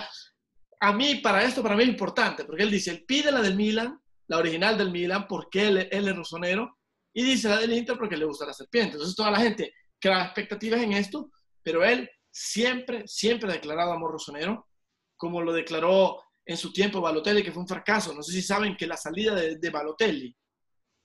[0.83, 3.55] a mí, para esto, para mí es importante, porque él dice, él pide la del
[3.55, 6.77] Milan, la original del Milan, porque él, él es rosonero,
[7.13, 8.95] y dice la del Inter porque le gusta la serpiente.
[8.95, 14.11] Entonces toda la gente crea expectativas en esto, pero él siempre, siempre ha declarado amor
[14.11, 14.67] rosonero,
[15.15, 18.13] como lo declaró en su tiempo Balotelli, que fue un fracaso.
[18.13, 20.35] No sé si saben que la salida de, de Balotelli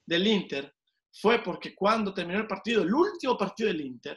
[0.05, 0.75] del Inter
[1.13, 4.17] fue porque cuando terminó el partido, el último partido del Inter,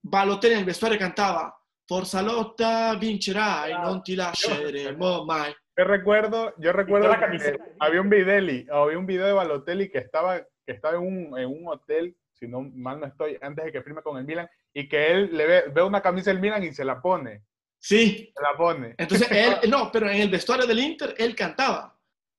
[0.00, 1.57] Balotelli en el vestuario cantaba
[1.88, 5.56] Forza lotta vincerai, ah, non ti lasceremo mai.
[5.74, 10.38] Yo recuerdo, yo recuerdo que había un video, había un video de Balotelli que estaba,
[10.38, 13.80] que estaba en, un, en un hotel, si no mal no estoy, antes de que
[13.80, 16.74] firme con el Milan, y que él le ve, ve una camisa del Milan y
[16.74, 17.44] se la pone.
[17.78, 18.34] Sí.
[18.36, 18.94] Se la pone.
[18.98, 19.26] Entonces,
[19.62, 21.98] él, no, pero en el vestuario del Inter, él cantaba.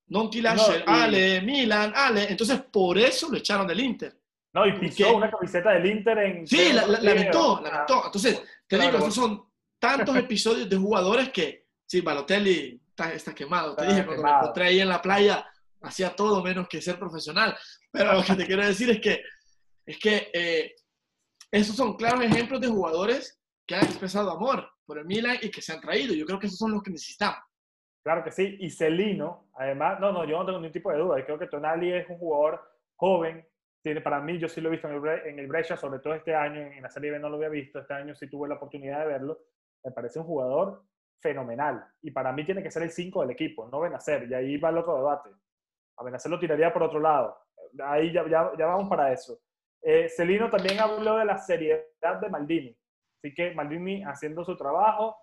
[0.10, 2.30] Non ti lascio, Ale, Milan, Ale.
[2.30, 4.16] Entonces, por eso lo echaron del Inter.
[4.54, 6.48] No, y pisó una camiseta del Inter en...
[6.48, 8.06] Sí, la, la, lamentó, lamentó.
[8.06, 9.46] Entonces, te digo, esos son
[9.78, 13.76] tantos episodios de jugadores que, sí, Balotelli está, está quemado.
[13.76, 15.46] Te dije, cuando me encontré ahí en la playa,
[15.82, 17.56] hacía todo menos que ser profesional.
[17.92, 19.24] Pero lo que te quiero decir es que,
[19.86, 20.76] es que eh,
[21.52, 25.62] esos son claros ejemplos de jugadores que han expresado amor por el Milan y que
[25.62, 26.14] se han traído.
[26.14, 27.40] Yo creo que esos son los que necesitamos.
[28.04, 28.58] Claro que sí.
[28.60, 31.20] Y Celino, además, no, no, yo no tengo ningún tipo de duda.
[31.20, 32.62] Yo creo que Tonali es un jugador
[32.96, 33.48] joven.
[33.82, 36.14] Tiene, para mí, yo sí lo he visto en el, en el Brescia, sobre todo
[36.14, 38.56] este año, en la Serie B no lo había visto, este año sí tuve la
[38.56, 39.40] oportunidad de verlo.
[39.84, 40.84] Me parece un jugador
[41.22, 41.86] fenomenal.
[42.02, 44.30] Y para mí tiene que ser el 5 del equipo, no Benacer.
[44.30, 45.30] Y ahí va el otro debate.
[45.98, 47.38] A Benacer lo tiraría por otro lado.
[47.84, 49.40] Ahí ya, ya, ya vamos para eso.
[49.82, 52.78] Eh, Celino también habló de la seriedad de Maldini.
[53.18, 55.18] Así que Maldini haciendo su trabajo.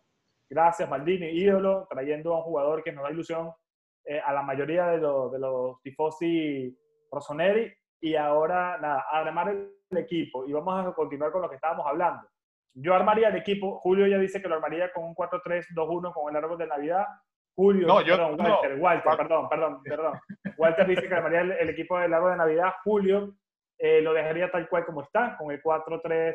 [0.49, 3.53] Gracias, Maldini, ídolo, trayendo a un jugador que nos da ilusión
[4.05, 6.79] eh, a la mayoría de, los, de los tifosi
[7.11, 7.73] rosoneri.
[8.01, 10.47] Y ahora, nada, armar el equipo.
[10.47, 12.29] Y vamos a continuar con lo que estábamos hablando.
[12.75, 13.79] Yo armaría el equipo.
[13.81, 17.07] Julio ya dice que lo armaría con un 4-3-2-1 con el árbol de Navidad.
[17.55, 20.21] Julio, no, yo, perdón, Walter, Walter, perdón, perdón, perdón.
[20.59, 22.75] Walter dice que armaría el, el equipo del árbol de Navidad.
[22.85, 23.35] Julio
[23.79, 26.35] eh, lo dejaría tal cual como está, con el 4-3-3,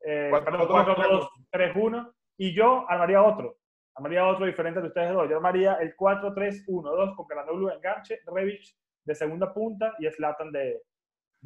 [0.00, 2.12] eh, 4-2, perdón, 4-2, 3-1.
[2.38, 3.56] Y yo armaría otro.
[3.94, 5.28] Armaría otro diferente de ustedes dos.
[5.28, 10.82] Yo armaría el 4-3-1-2 con Granoglu de enganche, Revich de segunda punta y Slatan de,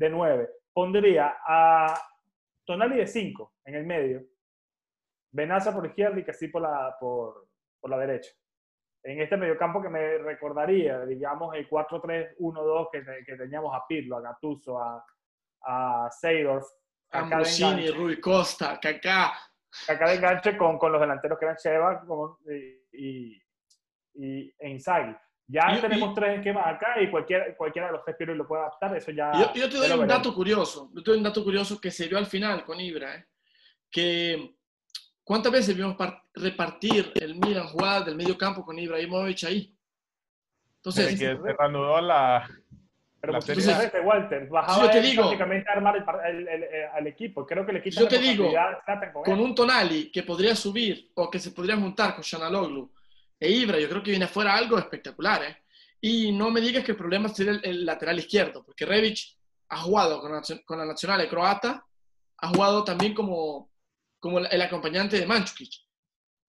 [0.00, 0.48] de 9.
[0.72, 1.94] Pondría a
[2.64, 4.22] Tonali de 5 en el medio,
[5.32, 8.30] Benaza por izquierda y Casí por la, por, por la derecha.
[9.02, 14.20] En este mediocampo que me recordaría, digamos, el 4-3-1-2 que, que teníamos a Pirlo, a
[14.22, 15.04] Gattuso, a,
[15.62, 16.66] a Seydorf,
[17.10, 17.90] Ambrosini.
[17.90, 19.32] Rui Costa, Kaká.
[19.86, 23.42] Kaká de enganche con, con los delanteros que eran Sheva con- y, y,
[24.14, 25.14] y e Inzaghi.
[25.50, 28.62] Ya Y- tenemos y- tres esquemas acá y cualquiera, cualquiera de los tres lo puede
[28.62, 29.32] adaptar, eso ya...
[29.32, 30.08] Yo, yo te doy un veremos.
[30.08, 33.16] dato curioso, yo te doy un dato curioso que se vio al final con Ibra,
[33.16, 33.26] ¿eh?
[33.90, 34.54] que
[35.24, 39.74] ¿cuántas veces vimos par- repartir el Milan jugadas del medio campo con Ibrahimovic ahí?
[40.76, 42.48] Entonces, que se reanudó la,
[43.20, 46.04] Pero La serie- veces, Walter, bajaba yo te él digo- prácticamente a armar el
[46.38, 47.44] el- el- el- al equipo.
[47.46, 48.50] Creo que le quita Yo te digo,
[49.12, 52.90] con con un Tonali que podría subir o que se podría juntar con Shanaloglu
[53.40, 55.56] e Ibra, yo creo que viene afuera algo espectacular, ¿eh?
[56.02, 59.18] Y no me digas que el problema sería el, el lateral izquierdo, porque Revic
[59.70, 61.84] ha jugado con la, con la nacional croata,
[62.38, 63.70] ha jugado también como,
[64.18, 65.72] como el, el acompañante de Manchukic.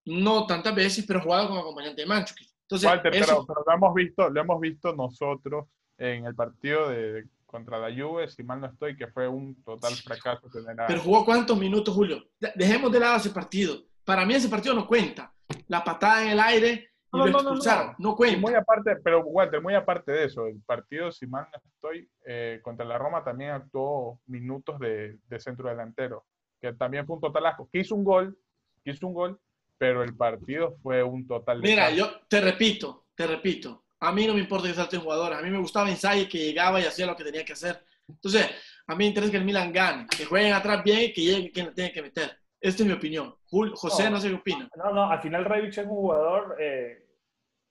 [0.04, 2.48] No tantas veces, pero ha jugado como acompañante de Manchukic.
[2.62, 5.66] Entonces, Walter, eso- pero, pero lo hemos visto, lo hemos visto nosotros
[5.98, 9.92] en el partido de contra la Juve, si mal no estoy, que fue un total
[9.94, 12.24] fracaso tener a- pero jugó cuántos minutos, Julio.
[12.40, 13.82] De- Dejemos de lado ese partido.
[14.04, 15.31] Para mí ese partido no cuenta.
[15.68, 17.48] La patada en el aire y No, lo no, no, no.
[17.50, 17.94] expulsaron.
[17.98, 18.38] No, cuenta.
[18.40, 22.60] muy aparte, pero Walter, muy aparte de eso, el partido, si mal no estoy, eh,
[22.62, 26.24] contra la Roma también actuó minutos de, de centro delantero,
[26.60, 27.68] que también fue un total asco.
[27.72, 28.38] Que hizo un gol,
[28.84, 29.40] que hizo un gol,
[29.78, 33.84] pero el partido fue un total Mira, yo te repito, te repito.
[34.00, 35.38] A mí no me importa que salten jugadores.
[35.38, 37.84] A mí me gustaba Inzaghi que llegaba y hacía lo que tenía que hacer.
[38.08, 38.48] Entonces,
[38.86, 41.50] a mí me interesa que el Milan gane, que jueguen atrás bien y que llegue
[41.52, 42.36] quien le tiene que meter.
[42.62, 43.34] Esta es mi opinión.
[43.50, 44.10] Jul- José, No.
[44.12, 44.68] no sé qué opina.
[44.76, 47.04] No, no, al final Rebic es un jugador eh,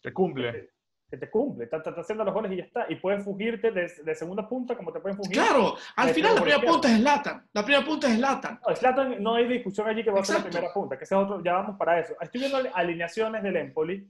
[0.03, 0.69] Se cumple.
[1.09, 2.85] que te cumple, está, está haciendo los goles y ya está.
[2.89, 5.33] Y puedes fugirte de, de segunda punta como te pueden fugir.
[5.33, 7.47] Claro, al final la primera punta es Latan.
[7.53, 8.59] La primera punta es Latan.
[8.67, 11.15] No, Zlatan, no hay discusión allí que va a ser la primera punta, que ese
[11.15, 12.13] es otro, ya vamos para eso.
[12.21, 14.09] Estoy viendo alineaciones del Empoli,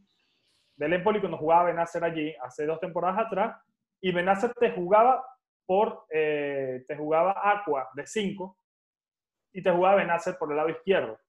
[0.76, 3.56] del Empoli cuando jugaba Benacer allí, hace dos temporadas atrás,
[4.00, 5.24] y Benacer te jugaba
[5.66, 8.58] por, eh, te jugaba Aqua de 5
[9.54, 11.20] y te jugaba Benacer por el lado izquierdo,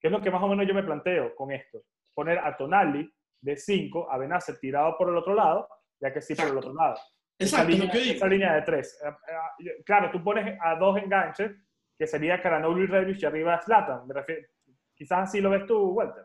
[0.00, 1.82] que es lo que más o menos yo me planteo con esto.
[2.14, 5.68] Poner a Tonali de 5, a Benacer tirado por el otro lado,
[6.00, 6.96] ya que sí por el otro lado.
[7.38, 8.14] Esa Exacto, línea, que yo digo.
[8.16, 9.00] esa línea de tres.
[9.04, 11.52] Eh, eh, Claro, tú pones a dos enganches,
[11.98, 14.06] que sería Caranoglu y Rebic, y arriba Slatan.
[14.06, 14.46] Me refiero,
[14.94, 16.24] quizás así lo ves tú, Walter.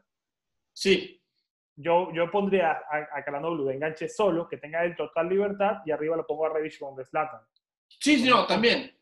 [0.74, 1.22] Sí,
[1.78, 5.92] Yo, yo pondría a, a Caranoglu de enganche solo, que tenga el total libertad, y
[5.92, 7.42] arriba lo pongo a Rebic con Slatan.
[7.88, 8.95] sí, sí, no, también.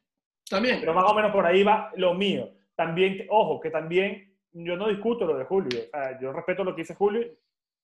[0.53, 0.79] También.
[0.79, 2.49] Pero más o menos por ahí va lo mío.
[2.75, 5.79] También, ojo, que también yo no discuto lo de Julio.
[5.81, 7.27] O sea, yo respeto lo que dice Julio,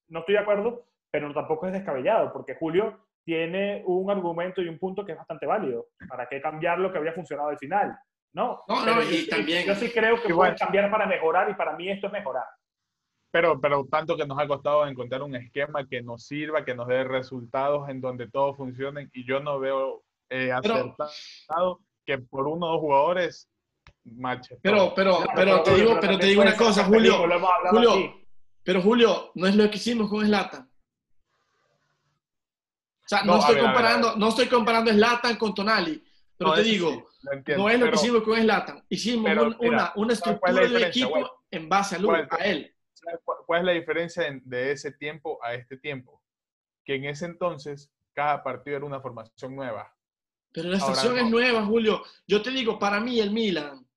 [0.09, 4.79] no estoy de acuerdo, pero tampoco es descabellado, porque Julio tiene un argumento y un
[4.79, 5.87] punto que es bastante válido.
[6.07, 7.95] ¿Para qué cambiar lo que había funcionado al final?
[8.33, 11.49] No, No, Pero no, yo y también- Yo sí creo que pueden cambiar para mejorar
[11.49, 12.45] y para mí esto es mejorar.
[13.31, 16.87] Pero, pero tanto que nos ha costado encontrar un esquema que nos sirva, que nos
[16.87, 20.01] dé resultados en donde todos funcionen y yo no veo
[20.31, 21.79] eh, Pero- acertado
[22.09, 23.49] que por uno o dos jugadores
[24.03, 24.57] matche.
[24.63, 27.23] Pero, pero, pero te digo, pero te digo una cosa, Julio.
[27.69, 28.15] Julio.
[28.63, 30.63] Pero Julio, no es lo que hicimos con Slatan.
[33.03, 36.03] O sea, no, estoy comparando, no estoy comparando Slatan con Tonali,
[36.37, 37.05] pero te digo,
[37.57, 38.83] no es lo que hicimos con Slatan.
[38.89, 41.99] Hicimos una, una ¿sabes cuál es estructura la de diferencia, equipo en base a,
[42.45, 42.75] él.
[42.93, 46.21] ¿Sabes cu- ¿Cuál es la diferencia en- de ese tiempo a este tiempo?
[46.85, 49.91] Que en ese entonces cada partido era una formación nueva.
[50.51, 51.21] Pero la estación no.
[51.21, 52.03] es nueva, Julio.
[52.27, 53.87] Yo te digo, para mí el Milan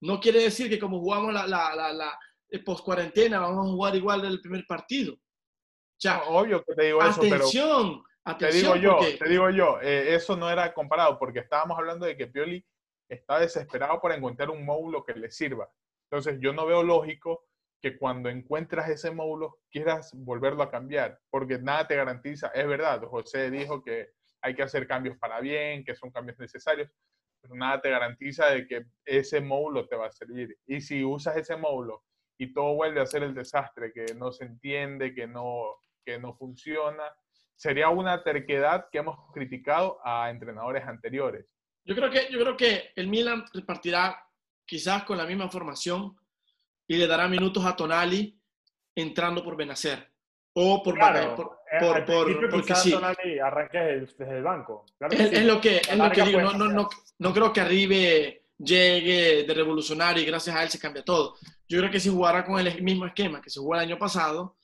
[0.00, 2.18] no quiere decir que como jugamos la, la, la, la
[2.64, 5.14] post cuarentena vamos a jugar igual del primer partido.
[5.14, 9.16] O sea, No, obvio que te digo eso, pero atención, te atención, digo yo, porque
[9.16, 12.64] te digo yo, eh, eso no era comparado porque estábamos hablando de que Pioli
[13.08, 15.70] está desesperado por encontrar un módulo que le sirva.
[16.10, 17.46] Entonces yo no veo lógico
[17.80, 23.02] que cuando encuentras ese módulo quieras volverlo a cambiar, porque nada te garantiza, es verdad,
[23.04, 24.10] José dijo que
[24.46, 26.88] hay que hacer cambios para bien, que son cambios necesarios,
[27.40, 30.56] pero nada te garantiza de que ese módulo te va a servir.
[30.66, 32.04] Y si usas ese módulo
[32.38, 35.64] y todo vuelve a ser el desastre, que no se entiende, que no,
[36.04, 37.12] que no funciona,
[37.56, 41.46] sería una terquedad que hemos criticado a entrenadores anteriores.
[41.84, 44.22] yo creo que yo creo que el Milan repartirá
[44.64, 46.16] quizás con la misma formación
[46.86, 48.40] y le dará minutos a Tonali
[48.94, 50.12] entrando por Benacer
[50.54, 52.90] o por, Claro, por- por- al por- principio porque sí.
[52.92, 54.84] Tonali arranque desde, el banco.
[54.98, 55.34] Claro Es, sí.
[55.36, 56.40] es lo que, es lo que digo.
[56.40, 60.78] No, no, no, no creo que arribe llegue de revolucionario y gracias a él se
[60.78, 61.36] cambia todo.
[61.68, 64.56] Yo creo que si jugara con el mismo esquema que se jugó el año pasado,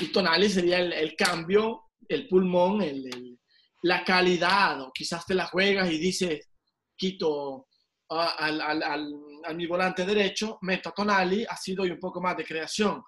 [0.00, 3.38] y Tonali sería el, cambio, el pulmón, el,
[3.82, 6.48] la calidad, o quizás te la juegas y dices,
[6.96, 7.66] quito
[8.08, 12.44] al, al, al, mi volante derecho, meto a Tonali, así doy un poco más de
[12.44, 13.02] creación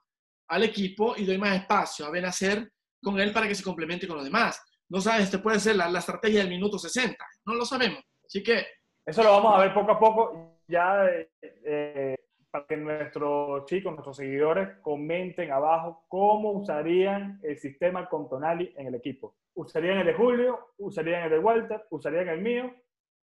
[0.48, 2.70] al equipo y doy más espacio a Benacer
[3.04, 4.60] con él para que se complemente con los demás.
[4.88, 8.02] No sabes, este puede ser la, la estrategia del minuto 60, no lo sabemos.
[8.24, 8.66] Así que...
[9.06, 11.06] Eso lo vamos a ver poco a poco, ya
[11.42, 12.16] eh,
[12.50, 18.86] para que nuestros chicos, nuestros seguidores comenten abajo cómo usarían el sistema con Tonali en
[18.86, 19.36] el equipo.
[19.54, 20.70] ¿Usarían el de Julio?
[20.78, 21.84] ¿Usarían el de Walter?
[21.90, 22.72] ¿Usarían el mío?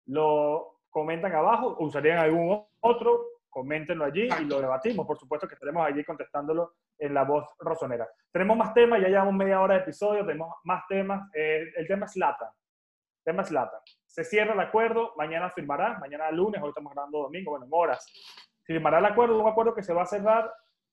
[0.07, 5.05] Lo comentan abajo, usarían algún otro, coméntenlo allí y lo debatimos.
[5.05, 8.09] Por supuesto que estaremos allí contestándolo en la voz rosonera.
[8.31, 11.29] Tenemos más temas, ya llevamos media hora de episodio, tenemos más temas.
[11.35, 12.51] Eh, el tema es Lata.
[13.19, 13.79] El tema es Lata.
[14.05, 18.05] Se cierra el acuerdo, mañana firmará, mañana lunes, hoy estamos grabando domingo, bueno, en horas.
[18.63, 20.51] Firmará el acuerdo, un acuerdo que se va a cerrar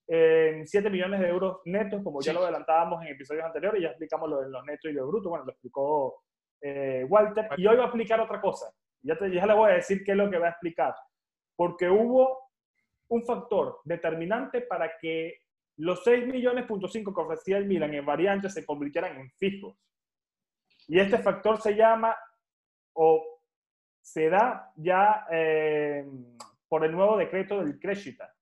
[0.08, 4.28] en 7 millones de euros netos, como ya lo adelantábamos en episodios anteriores, ya explicamos
[4.28, 6.22] lo de los netos y lo brutos, bueno, lo explicó
[6.62, 8.72] eh, Walter, y hoy va a explicar otra cosa.
[9.02, 10.94] Ya, te, ya le voy a decir qué es lo que va a explicar.
[11.56, 12.47] Porque hubo
[13.08, 15.42] un factor determinante para que
[15.76, 19.76] los 6 millones punto que ofrecía el Milan en variantes se convirtieran en fijos.
[20.88, 22.16] Y este factor se llama
[22.94, 23.40] o
[24.00, 26.04] se da ya eh,
[26.68, 28.34] por el nuevo decreto del Crescita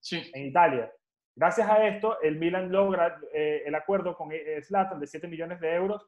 [0.00, 0.30] sí.
[0.34, 0.92] en Italia.
[1.34, 5.74] Gracias a esto, el Milan logra eh, el acuerdo con Slatan de 7 millones de
[5.74, 6.06] euros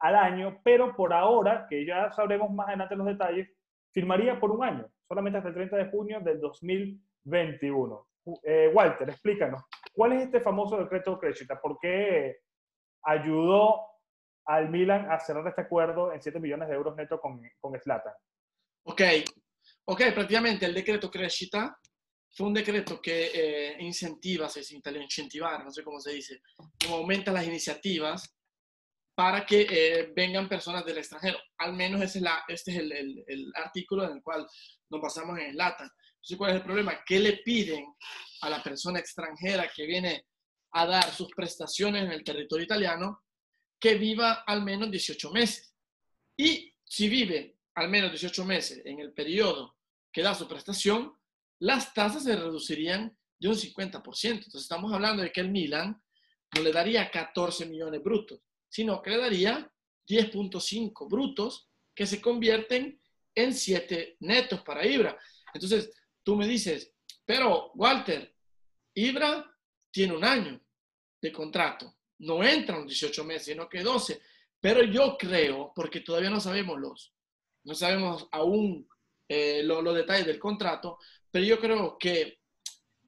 [0.00, 3.48] al año, pero por ahora, que ya sabremos más adelante los detalles,
[3.92, 6.40] firmaría por un año, solamente hasta el 30 de junio del
[7.24, 8.08] 2021.
[8.42, 11.60] Eh, Walter, explícanos, ¿cuál es este famoso decreto Crescita?
[11.60, 12.38] ¿Por qué
[13.02, 13.80] ayudó
[14.46, 18.14] al Milan a cerrar este acuerdo en 7 millones de euros neto con, con Slatan?
[18.86, 19.02] Ok,
[19.86, 21.78] ok, prácticamente el decreto Crescita
[22.34, 26.42] fue un decreto que eh, incentiva, se dice en incentivar, no sé cómo se dice,
[26.82, 28.34] como aumenta las iniciativas
[29.14, 31.38] para que eh, vengan personas del extranjero.
[31.58, 34.46] Al menos ese es la, este es el, el, el, artículo en el cual
[34.90, 35.88] nos basamos en el LATA.
[36.24, 37.04] Entonces, ¿cuál es el problema?
[37.04, 37.84] ¿Qué le piden
[38.40, 40.24] a la persona extranjera que viene
[40.70, 43.24] a dar sus prestaciones en el territorio italiano
[43.78, 45.74] que viva al menos 18 meses?
[46.34, 49.76] Y si vive al menos 18 meses en el periodo
[50.10, 51.12] que da su prestación,
[51.58, 54.02] las tasas se reducirían de un 50%.
[54.24, 56.02] Entonces estamos hablando de que el Milan
[56.54, 59.70] no le daría 14 millones brutos, sino que le daría
[60.08, 62.98] 10.5 brutos que se convierten
[63.34, 65.18] en 7 netos para Ibra.
[65.52, 65.90] Entonces,
[66.24, 66.92] tú me dices,
[67.24, 68.34] pero Walter,
[68.94, 69.48] Ibra
[69.90, 70.60] tiene un año
[71.20, 74.20] de contrato, no entran 18 meses, sino que 12.
[74.60, 77.14] Pero yo creo, porque todavía no sabemos los,
[77.64, 78.88] no sabemos aún
[79.28, 80.98] eh, los detalles del contrato,
[81.30, 82.38] pero yo creo que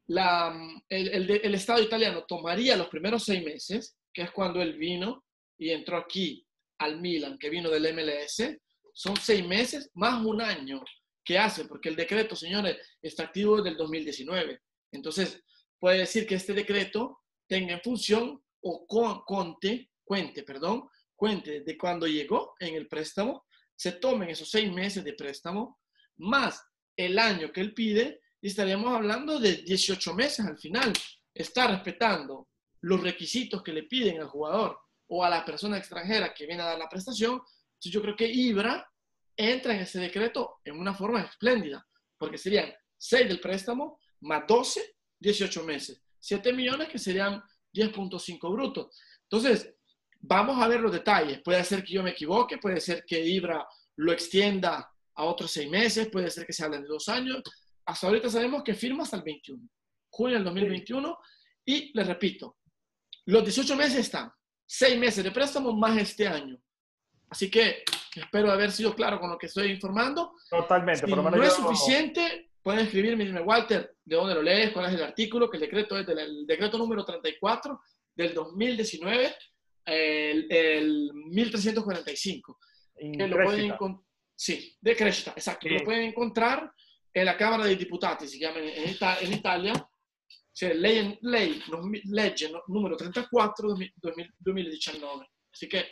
[0.08, 0.54] la,
[0.88, 5.24] el, el, el, Estado italiano tomaría los primeros seis meses, que es cuando él vino
[5.58, 6.46] y entró aquí
[6.78, 8.58] al Milan, que vino del MLS,
[8.92, 10.82] son seis meses más un año
[11.26, 11.64] ¿Qué hace?
[11.64, 14.62] Porque el decreto, señores, está activo desde el 2019.
[14.92, 15.42] Entonces,
[15.76, 21.76] puede decir que este decreto tenga en función o con, conte, cuente, perdón, cuente de
[21.76, 25.80] cuando llegó en el préstamo, se tomen esos seis meses de préstamo,
[26.18, 26.62] más
[26.96, 30.92] el año que él pide, y estaríamos hablando de 18 meses al final.
[31.34, 32.48] Está respetando
[32.82, 36.66] los requisitos que le piden al jugador o a la persona extranjera que viene a
[36.66, 37.32] dar la prestación.
[37.32, 38.88] Entonces yo creo que Ibra
[39.36, 41.86] entra en ese decreto en una forma espléndida,
[42.18, 46.02] porque serían 6 del préstamo más 12, 18 meses.
[46.18, 47.42] 7 millones que serían
[47.74, 48.98] 10.5 brutos.
[49.22, 49.74] Entonces,
[50.20, 51.40] vamos a ver los detalles.
[51.42, 55.70] Puede ser que yo me equivoque, puede ser que Ibra lo extienda a otros 6
[55.70, 57.42] meses, puede ser que se hablen de 2 años.
[57.84, 59.62] Hasta ahorita sabemos que firma hasta el 21,
[60.10, 61.18] junio del 2021.
[61.64, 62.58] Y les repito,
[63.26, 64.30] los 18 meses están,
[64.66, 66.58] 6 meses de préstamo más este año.
[67.28, 67.82] Así que
[68.16, 70.34] Espero haber sido claro con lo que estoy informando.
[70.48, 71.06] Totalmente.
[71.06, 74.72] Si no es suficiente, pueden escribirme y Walter, ¿de dónde lo lees?
[74.72, 75.50] ¿Cuál es el artículo?
[75.50, 77.80] Que el decreto es del decreto número 34
[78.14, 79.34] del 2019,
[79.84, 82.58] el, el 1345.
[82.96, 83.76] Que lo pueden
[84.34, 85.68] sí, de exacto.
[85.68, 86.72] Lo pueden encontrar
[87.12, 89.90] en la Cámara dei Diputati, si llama en, en Italia.
[90.56, 91.62] C'è ley, ley,
[92.04, 93.74] legge número 34
[94.38, 95.28] 2019.
[95.52, 95.84] Así que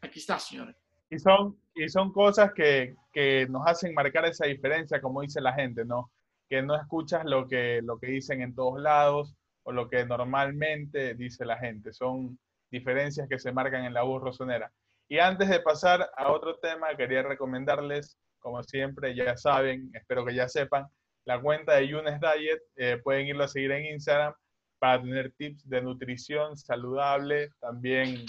[0.00, 0.76] aquí está, señores.
[1.08, 5.52] Y son, y son cosas que, que, nos hacen marcar esa diferencia, como dice la
[5.52, 6.10] gente, ¿no?
[6.48, 9.34] Que no escuchas lo que, lo que dicen en todos lados
[9.64, 11.92] o lo que normalmente dice la gente.
[11.92, 12.38] Son
[12.70, 14.72] diferencias que se marcan en la voz rosonera.
[15.08, 20.34] Y antes de pasar a otro tema, quería recomendarles como siempre, ya saben, espero que
[20.34, 20.86] ya sepan,
[21.24, 24.34] la cuenta de Yunes Diet, eh, pueden irlo a seguir en Instagram
[24.78, 28.24] para tener tips de nutrición saludable, también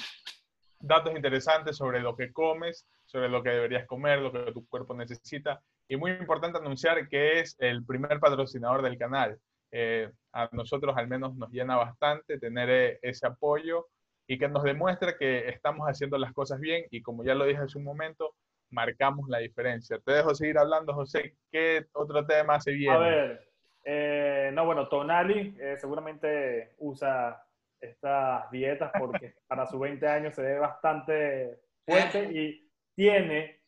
[0.82, 4.94] datos interesantes sobre lo que comes, sobre lo que deberías comer, lo que tu cuerpo
[4.94, 5.62] necesita.
[5.88, 9.38] Y muy importante anunciar que es el primer patrocinador del canal.
[9.72, 13.88] Eh, a nosotros al menos nos llena bastante tener eh, ese apoyo
[14.28, 17.62] y que nos demuestra que estamos haciendo las cosas bien y como ya lo dije
[17.62, 18.36] hace un momento,
[18.70, 20.00] marcamos la diferencia.
[20.00, 21.36] Te dejo seguir hablando, José.
[21.52, 22.96] ¿Qué otro tema se viene?
[22.96, 23.50] A ver,
[23.84, 27.42] eh, no, bueno, Tonali seguramente usa
[27.82, 33.62] estas dietas porque para sus 20 años se ve bastante fuerte y tiene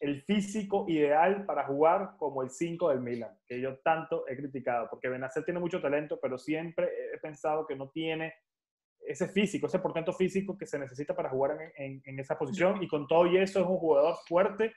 [0.00, 4.88] el físico ideal para jugar como el 5 del Milan, que yo tanto he criticado,
[4.90, 8.34] porque Benacer tiene mucho talento, pero siempre he pensado que no tiene
[9.00, 12.88] ese físico, ese portento físico que se necesita para jugar en, en, esa posición, y
[12.88, 14.74] con todo y eso es un jugador fuerte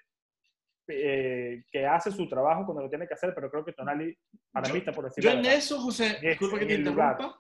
[0.88, 4.18] eh, que hace su trabajo cuando lo tiene que hacer, pero creo que Tonali,
[4.52, 5.32] para mí está por decirlo.
[5.32, 7.40] Yo en eso, José, disculpa que te interrumpa,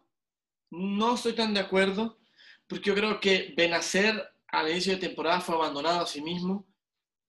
[0.72, 2.18] no estoy tan de acuerdo,
[2.68, 6.66] porque yo creo que Benacer al inicio de temporada fue abandonado a sí mismo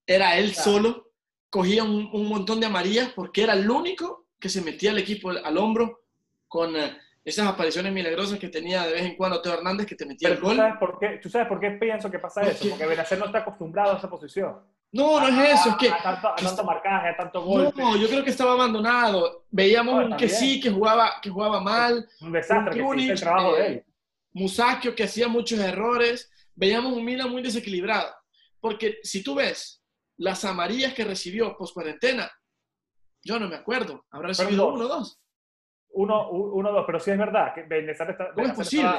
[0.07, 1.12] era él solo,
[1.51, 5.57] cogía un, montón de amarillas porque era el único que se metía al equipo al
[5.57, 6.03] hombro
[6.49, 10.07] con eh, esas apariciones milagrosas que tenía de vez en cuando Teo Hernández que te
[10.07, 10.57] metía el gol.
[10.57, 12.68] ¿tú sabes, por qué, ¿Tú sabes por qué pienso que pasa eso?
[12.68, 14.59] Porque Benacer no está acostumbrado a esa posición.
[14.93, 15.88] No, no es eso, es que...
[15.88, 17.72] A tanto, a tanto marcaje, a tanto gol.
[17.76, 19.45] No, yo creo que estaba abandonado.
[19.51, 22.09] Veíamos un que sí, que jugaba, que jugaba mal.
[22.20, 23.72] Un desastre, un que el trabajo de él.
[23.74, 23.86] Eh,
[24.32, 26.30] Musacchio, que hacía muchos errores.
[26.55, 28.12] Veíamos un Milan muy desequilibrado.
[28.61, 29.82] Porque si tú ves
[30.16, 32.30] las amarillas que recibió post cuarentena,
[33.22, 34.05] yo no me acuerdo.
[34.11, 35.20] ¿Habrá recibido uno o dos?
[35.93, 38.32] Uno, uno, dos, pero sí es verdad que Benacer está.
[38.32, 38.91] ¿Cómo es posible?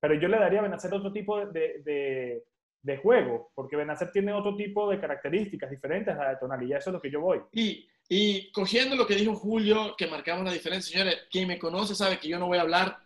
[0.00, 2.44] pero yo le daría a Benacer otro tipo de, de,
[2.82, 6.90] de, juego, porque Benacer tiene otro tipo de características diferentes a la de Tonali, eso
[6.90, 7.40] es lo que yo voy.
[7.52, 11.94] Y, y cogiendo lo que dijo Julio, que marcamos la diferencia, señores, quien me conoce
[11.94, 12.98] sabe que yo no voy a hablar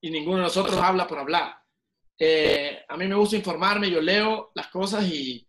[0.00, 1.54] y ninguno de nosotros habla por hablar.
[2.18, 5.46] Eh, a mí me gusta informarme, yo leo las cosas y,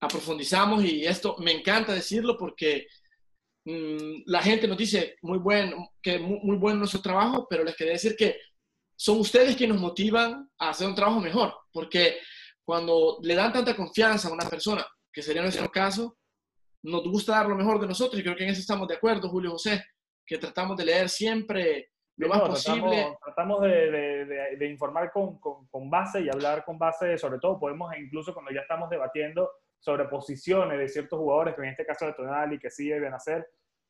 [0.00, 2.86] aprofundizamos y esto me encanta decirlo porque
[3.64, 7.76] mm, la gente nos dice muy bueno, que muy, muy, bueno nuestro trabajo, pero les
[7.76, 8.38] quería decir que
[8.94, 12.18] son ustedes quienes nos motivan a hacer un trabajo mejor, porque
[12.66, 16.18] cuando le dan tanta confianza a una persona, que sería nuestro caso,
[16.82, 19.28] nos gusta dar lo mejor de nosotros y creo que en eso estamos de acuerdo,
[19.28, 19.84] Julio José,
[20.26, 23.16] que tratamos de leer siempre lo más posible.
[23.24, 27.58] Tratamos, de, de, de, informar con, con, con, base y hablar con base, sobre todo
[27.60, 29.48] podemos incluso cuando ya estamos debatiendo
[29.78, 33.46] sobre posiciones de ciertos jugadores, que en este caso de Tonali, que sí deben hacer,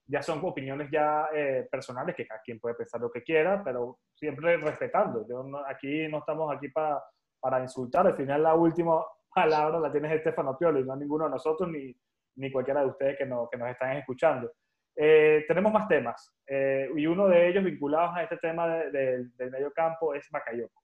[0.06, 4.00] ya son opiniones ya eh, personales, que cada quien puede pensar lo que quiera, pero
[4.14, 5.26] siempre respetando.
[5.26, 7.02] Yo aquí no estamos aquí para
[7.46, 9.00] para insultar, al final la última
[9.34, 11.94] palabra la tiene Estefano Pioli, no ninguno de nosotros ni,
[12.38, 14.50] ni cualquiera de ustedes que, no, que nos están escuchando.
[14.96, 19.72] Eh, tenemos más temas, eh, y uno de ellos vinculados a este tema del medio
[19.72, 20.82] campo es Bakayoko.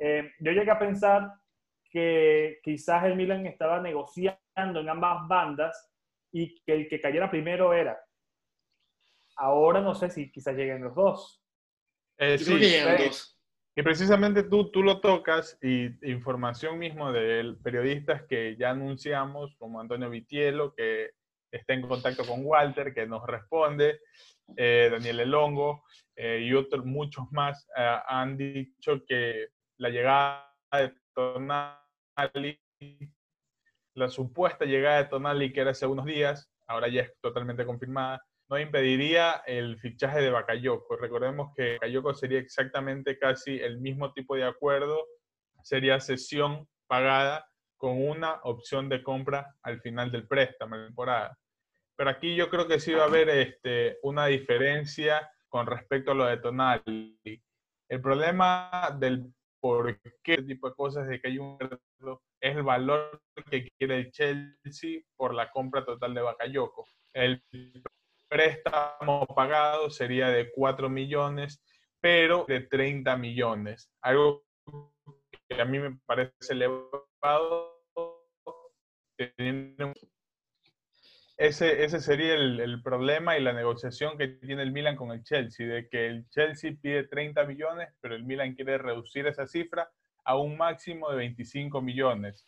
[0.00, 1.30] yo llegué a pensar
[1.92, 5.92] que quizás el Milan estaba negociando en ambas bandas
[6.32, 7.96] y que el que cayera primero era.
[9.36, 11.40] Ahora no sé si quizás lleguen los dos.
[12.16, 12.58] Eh, sí,
[13.78, 19.80] Y precisamente tú, tú lo tocas y información mismo de periodistas que ya anunciamos, como
[19.80, 21.12] Antonio Vitielo, que
[21.52, 24.00] está en contacto con Walter, que nos responde,
[24.56, 25.84] eh, Daniel Elongo
[26.16, 32.60] eh, y otros muchos más han dicho que la llegada de Tonali,
[33.94, 38.26] la supuesta llegada de Tonali, que era hace unos días, ahora ya es totalmente confirmada,
[38.48, 40.96] no impediría el fichaje de Bakayoko.
[40.96, 45.06] Recordemos que Bakayoko sería exactamente casi el mismo tipo de acuerdo,
[45.62, 47.46] sería sesión pagada
[47.76, 51.38] con una opción de compra al final del préstamo, la temporada.
[51.96, 56.14] Pero aquí yo creo que sí va a haber este, una diferencia con respecto a
[56.14, 57.42] lo de Tonali.
[57.88, 61.58] El problema del por qué tipo de cosas de que hay un
[62.40, 63.20] es el valor
[63.50, 66.84] que quiere el Chelsea por la compra total de Bakayoko.
[67.12, 67.42] El
[68.28, 71.62] préstamo pagado sería de 4 millones,
[72.00, 73.90] pero de 30 millones.
[74.00, 74.44] Algo
[75.48, 77.74] que a mí me parece elevado.
[81.36, 85.22] Ese, ese sería el, el, problema y la negociación que tiene el Milan con el
[85.22, 89.88] Chelsea, de que el Chelsea pide 30 millones, pero el Milan quiere reducir esa cifra
[90.24, 92.44] a un máximo de 25 millones.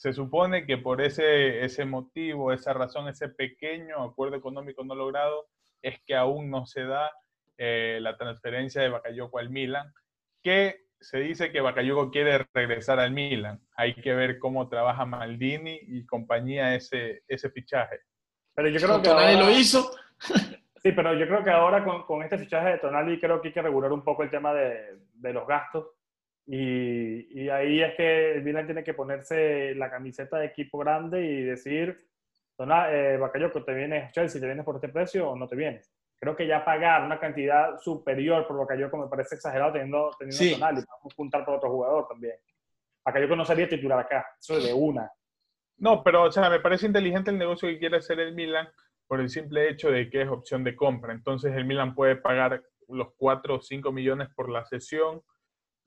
[0.00, 5.46] Se supone que por ese, ese motivo, esa razón, ese pequeño acuerdo económico no logrado,
[5.82, 7.10] es que aún no se da
[7.58, 9.92] eh, la transferencia de Bakayoko al Milan,
[10.42, 13.60] que se dice que Bakayoko quiere regresar al Milan.
[13.76, 17.98] Hay que ver cómo trabaja Maldini y compañía ese, ese fichaje.
[18.54, 19.90] Pero yo creo que Tonali ahora- lo hizo.
[20.82, 23.52] Sí, pero yo creo que ahora con, con este fichaje de Tonali creo que hay
[23.52, 25.88] que regular un poco el tema de, de los gastos.
[26.52, 31.24] Y, y ahí es que el Milan tiene que ponerse la camiseta de equipo grande
[31.24, 31.96] y decir,
[32.56, 35.92] Tona- eh, Bakayoko, ¿te vienes Chelsea, te vienes por este precio o no te vienes?
[36.18, 40.52] Creo que ya pagar una cantidad superior por Bakayoko me parece exagerado teniendo, teniendo Sí.
[40.54, 40.76] Tonali.
[40.88, 42.34] Vamos a apuntar por otro jugador también.
[43.04, 45.10] Bakayoko no sería titular acá, eso de una.
[45.78, 48.68] No, pero o sea, me parece inteligente el negocio que quiere hacer el Milan
[49.06, 51.12] por el simple hecho de que es opción de compra.
[51.12, 55.22] Entonces el Milan puede pagar los 4 o 5 millones por la sesión.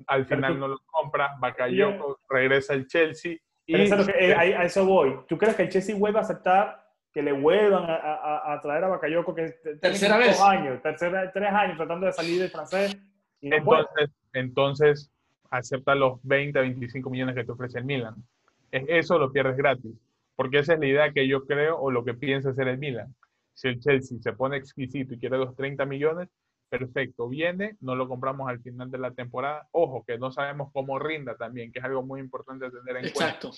[0.07, 3.33] Al final no lo compra, Bakayoko regresa al Chelsea
[3.65, 5.15] y Pero eso es lo que- eh, a, a eso voy.
[5.27, 6.83] ¿Tú crees que el Chelsea vuelva a aceptar
[7.13, 9.33] que le vuelvan a, a- a traer a Bakayoko?
[9.35, 9.49] Que
[9.81, 10.39] Tercera vez.
[10.41, 12.97] años, tercera, tres años tratando de salir del francés
[13.39, 13.81] y no puede.
[13.81, 15.11] entonces, entonces
[15.49, 18.15] acepta los 20 a 25 millones que te ofrece el Milan.
[18.71, 19.93] Es- Eso lo pierdes gratis,
[20.35, 23.13] porque esa es la idea que yo creo o lo que piensa hacer el Milan.
[23.53, 26.27] Si el Chelsea se pone exquisito y quiere los 30 millones,
[26.79, 29.67] perfecto, viene, no lo compramos al final de la temporada.
[29.71, 33.25] Ojo, que no sabemos cómo rinda también, que es algo muy importante tener en cuenta.
[33.25, 33.51] Exacto.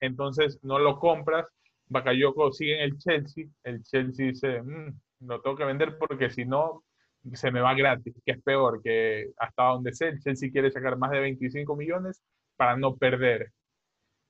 [0.00, 1.46] Entonces no lo compras,
[1.88, 6.44] Bakayoko sigue en el Chelsea, el Chelsea dice, "Mm, lo tengo que vender porque si
[6.44, 6.84] no
[7.32, 10.96] se me va gratis, que es peor, que hasta donde sé, el Chelsea quiere sacar
[10.96, 12.22] más de 25 millones
[12.56, 13.50] para no perder.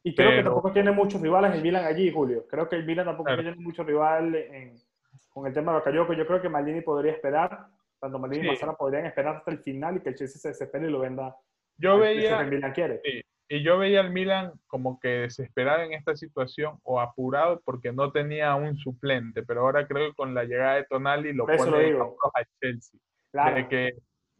[0.02, 2.46] Y creo que tampoco tiene muchos rivales el Milan allí, Julio.
[2.48, 3.42] Creo que el Milan tampoco Claro.
[3.42, 4.80] tiene mucho rival en-
[5.28, 6.14] con el tema de Bakayoko.
[6.14, 7.66] Yo creo que Maldini podría esperar,
[8.00, 8.50] tanto Maldini y Sí.
[8.54, 11.36] Massara podrían esperar hasta el final y que el Chelsea se desespere y lo venda
[11.78, 13.00] Yo que veía, el Milan quiere.
[13.04, 17.92] sí, y yo veía al Milan como que desesperado en esta situación o apurado porque
[17.92, 21.64] no tenía un suplente, pero ahora creo que con la llegada de Tonali lo eso
[21.64, 22.98] pone lo al Chelsea.
[23.32, 23.56] Claro.
[23.56, 23.90] de que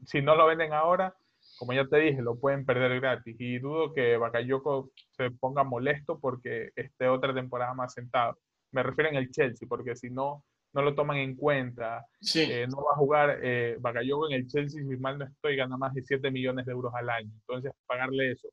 [0.05, 1.15] si no lo venden ahora,
[1.59, 3.37] como ya te dije, lo pueden perder gratis.
[3.39, 8.39] Y dudo que Bakayoko se ponga molesto porque esté otra temporada más sentado.
[8.73, 12.07] Me refiero en el Chelsea, porque si no, no lo toman en cuenta.
[12.21, 12.47] Sí.
[12.49, 15.77] Eh, no va a jugar eh, Bakayoko en el Chelsea, si mal no estoy, gana
[15.77, 17.31] más de 7 millones de euros al año.
[17.33, 18.49] Entonces, pagarle eso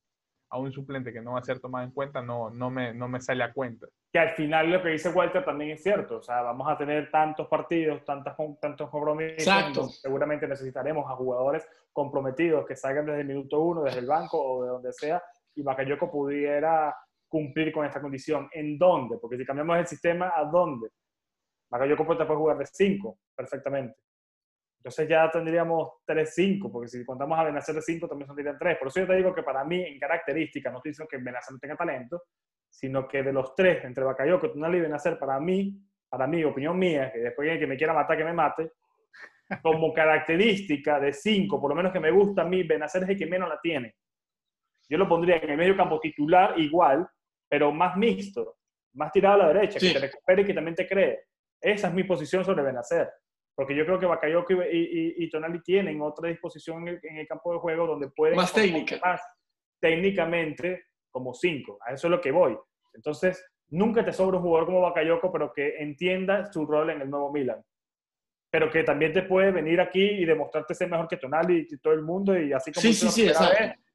[0.49, 3.07] a un suplente que no va a ser tomado en cuenta no, no, me, no
[3.07, 3.88] me sale a cuenta.
[4.11, 6.18] que al final lo que dice Walter también es cierto.
[6.18, 9.39] O sea, vamos a tener tantos partidos, tantas, tantos compromisos.
[9.39, 9.89] Exacto.
[9.89, 14.63] Seguramente necesitaremos a jugadores comprometidos que salgan desde el minuto uno, desde el banco o
[14.63, 15.22] de donde sea,
[15.55, 16.95] y Bakayoko pudiera
[17.28, 18.47] cumplir con esta condición.
[18.53, 19.18] ¿En dónde?
[19.22, 20.88] Porque si cambiamos el sistema, ¿a dónde?
[21.70, 23.99] Bakayoko puede puede jugar de 5 perfectamente.
[24.78, 28.78] Entonces ya tendríamos 3-5, porque si contamos a Benacer de 5 también serían 3.
[28.78, 31.53] Por eso yo te digo que para mí, en característica, no estoy diciendo que Benacer
[31.53, 32.24] no tenga talento,
[32.70, 36.78] sino que de los tres, entre Bakayoko, Tonali y Benacer, para mí, para mí, opinión
[36.78, 38.72] mía, que después que me quiera matar, que me mate,
[39.61, 43.18] como característica de 5, por lo menos que me gusta a mí, Benacer es el
[43.18, 43.95] que menos la tiene.
[44.89, 47.05] Yo lo pondría en el medio campo titular igual,
[47.49, 48.57] pero más mixto,
[48.93, 49.88] más tirado a la derecha, Sí.
[49.88, 51.26] que te recupere y que también te cree.
[51.68, 53.09] Esa es mi posición sobre Benacer.
[53.55, 57.18] Porque yo creo que Bakayoko y, y, y Tonali tienen otra disposición en el, en
[57.18, 58.36] el campo de juego donde pueden...
[58.38, 58.97] Más técnica.
[59.03, 59.22] Más
[59.80, 61.80] técnicamente como 5.
[61.86, 62.57] A eso es lo que voy.
[62.93, 67.09] Entonces, nunca te sobra un jugador como Bakayoko, pero que entienda su rol en el
[67.09, 67.63] nuevo Milan.
[68.49, 71.93] Pero que también te puede venir aquí y demostrarte ser mejor que Tonali y todo
[71.93, 73.30] el mundo y así como Sí, sí, sí,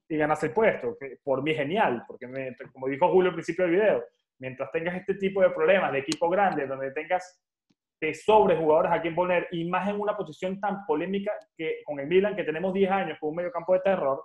[0.09, 0.97] y ganas el puesto.
[0.99, 4.05] Que por mí genial, porque me- como dijo Julio al principio del video,
[4.39, 7.41] mientras tengas este tipo de problemas de equipo grande, donde tengas
[8.03, 12.01] te sobre jugadores a quien poner y más en una posición tan polémica que con
[12.01, 14.25] el Milan, que tenemos 10 años con un mediocampo de terror,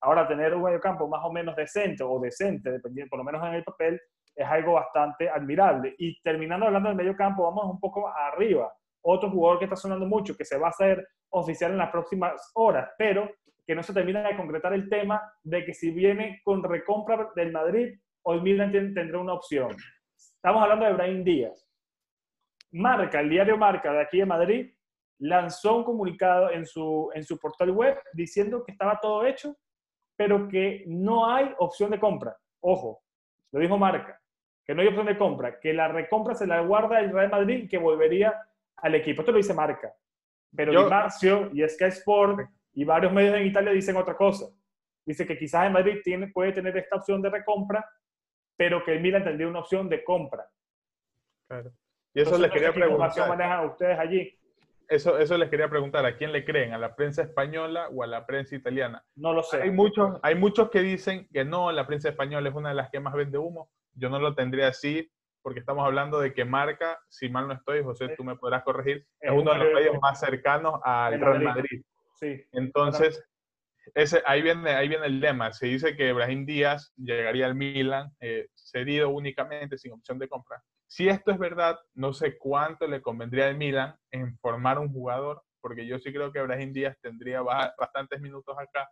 [0.00, 3.52] ahora tener un mediocampo más o menos decente o decente, dependiendo, por lo menos en
[3.52, 4.00] el papel,
[4.34, 5.94] es algo bastante admirable.
[5.98, 8.72] Y terminando hablando del mediocampo, vamos un poco arriba.
[9.02, 12.50] Otro jugador que está sonando mucho, que se va a hacer oficial en las próximas
[12.54, 13.30] horas, pero
[13.66, 17.52] que no se termina de concretar el tema de que si viene con recompra del
[17.52, 19.76] Madrid, hoy Milan ten- tendrá una opción.
[20.16, 21.67] Estamos hablando de Brahim Díaz.
[22.72, 24.72] Marca, el diario Marca de aquí de Madrid,
[25.20, 29.56] lanzó un comunicado en su, en su portal web diciendo que estaba todo hecho,
[30.16, 32.36] pero que no hay opción de compra.
[32.60, 33.02] Ojo,
[33.52, 34.20] lo dijo Marca,
[34.64, 37.64] que no hay opción de compra, que la recompra se la guarda el Real Madrid
[37.64, 38.34] y que volvería
[38.76, 39.22] al equipo.
[39.22, 39.92] Esto lo dice Marca.
[40.54, 44.46] Pero Yo- Di Marzio y Sky Sport y varios medios en Italia dicen otra cosa.
[45.04, 47.84] Dice que quizás el Madrid tiene, puede tener esta opción de recompra,
[48.56, 50.46] pero que el Milan tendría una opción de compra.
[51.46, 51.72] Claro.
[52.18, 53.48] Y eso Entonces, les no quería sé qué información preguntar.
[53.48, 54.38] manejan ustedes allí.
[54.88, 56.04] Eso, eso les quería preguntar.
[56.04, 56.72] ¿A quién le creen?
[56.72, 59.04] ¿A la prensa española o a la prensa italiana?
[59.14, 59.62] No lo sé.
[59.62, 62.90] Hay muchos, hay muchos que dicen que no, la prensa española es una de las
[62.90, 63.70] que más vende humo.
[63.92, 65.08] Yo no lo tendría así,
[65.42, 69.06] porque estamos hablando de que Marca, si mal no estoy, José, tú me podrás corregir,
[69.20, 71.44] es Es uno de los medios más cercanos al Real Madrid.
[71.44, 71.82] Madrid.
[72.14, 72.42] Sí.
[72.50, 73.22] Entonces,
[73.94, 75.52] ese, ahí, viene, ahí viene el lema.
[75.52, 80.60] Se dice que Brahim Díaz llegaría al Milan eh, cedido únicamente sin opción de compra.
[80.88, 85.42] Si esto es verdad, no sé cuánto le convendría al Milan en formar un jugador,
[85.60, 88.88] porque yo sí creo que Brahim Díaz tendría bastantes minutos acá,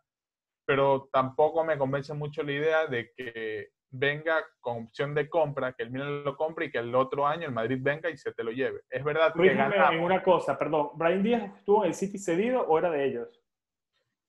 [0.66, 5.84] pero tampoco me convence mucho la idea de que venga con opción de compra, que
[5.84, 8.44] el Milan lo compre y que el otro año el Madrid venga y se te
[8.44, 8.82] lo lleve.
[8.90, 12.78] Es verdad que en una cosa, perdón, ¿Brahim Díaz estuvo en el City cedido o
[12.78, 13.42] era de ellos?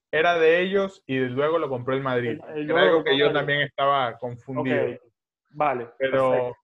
[0.10, 2.40] Era de ellos y luego lo compró el Madrid.
[2.42, 4.98] algo que yo también estaba confundido.
[5.50, 5.90] Vale.
[5.98, 6.56] Pero,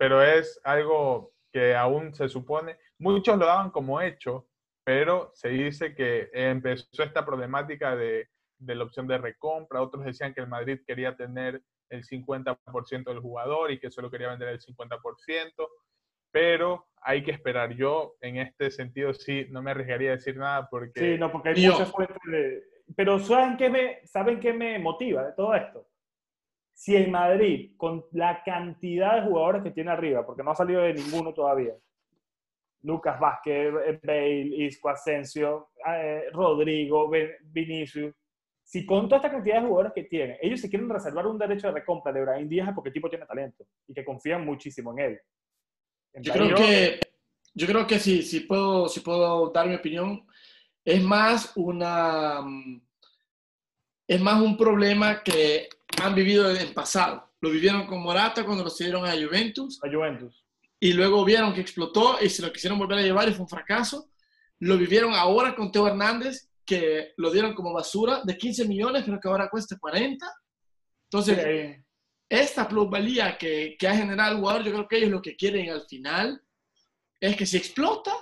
[0.00, 4.48] pero es algo que aún se supone, muchos lo daban como hecho,
[4.82, 10.32] pero se dice que empezó esta problemática de, de la opción de recompra, otros decían
[10.32, 14.60] que el Madrid quería tener el 50% del jugador y que solo quería vender el
[14.60, 15.68] 50%,
[16.32, 17.74] pero hay que esperar.
[17.74, 20.98] Yo en este sentido sí no me arriesgaría a decir nada porque...
[20.98, 22.62] Sí, no, porque hay muchas fuentes de...
[22.96, 25.89] Pero ¿saben qué, me, ¿saben qué me motiva de todo esto?
[26.80, 30.80] Si el Madrid, con la cantidad de jugadores que tiene arriba, porque no ha salido
[30.80, 31.74] de ninguno todavía,
[32.84, 33.70] Lucas Vázquez,
[34.02, 37.10] Bale, Isco Asensio, eh, Rodrigo,
[37.42, 38.14] Vinicius,
[38.62, 41.66] si con toda esta cantidad de jugadores que tiene, ellos se quieren reservar un derecho
[41.66, 44.98] de recompra de Brian Díaz porque el tipo tiene talento y que confían muchísimo en
[45.00, 45.20] él.
[46.14, 47.00] yo, creo que,
[47.52, 50.26] yo creo que si, si, puedo, si puedo dar mi opinión,
[50.82, 52.40] es más una
[54.08, 55.68] es más un problema que
[56.02, 57.32] han vivido en el pasado.
[57.40, 59.78] Lo vivieron con Morata cuando lo cedieron a Juventus.
[59.82, 60.44] A Juventus.
[60.78, 63.48] Y luego vieron que explotó y se lo quisieron volver a llevar y fue un
[63.48, 64.10] fracaso.
[64.60, 69.18] Lo vivieron ahora con Teo Hernández que lo dieron como basura de 15 millones, pero
[69.18, 70.24] que ahora cuesta 40.
[71.04, 71.78] Entonces,
[72.28, 75.70] esta plusvalía que, que ha generado el jugador, yo creo que ellos lo que quieren
[75.70, 76.40] al final
[77.18, 78.12] es que si explota,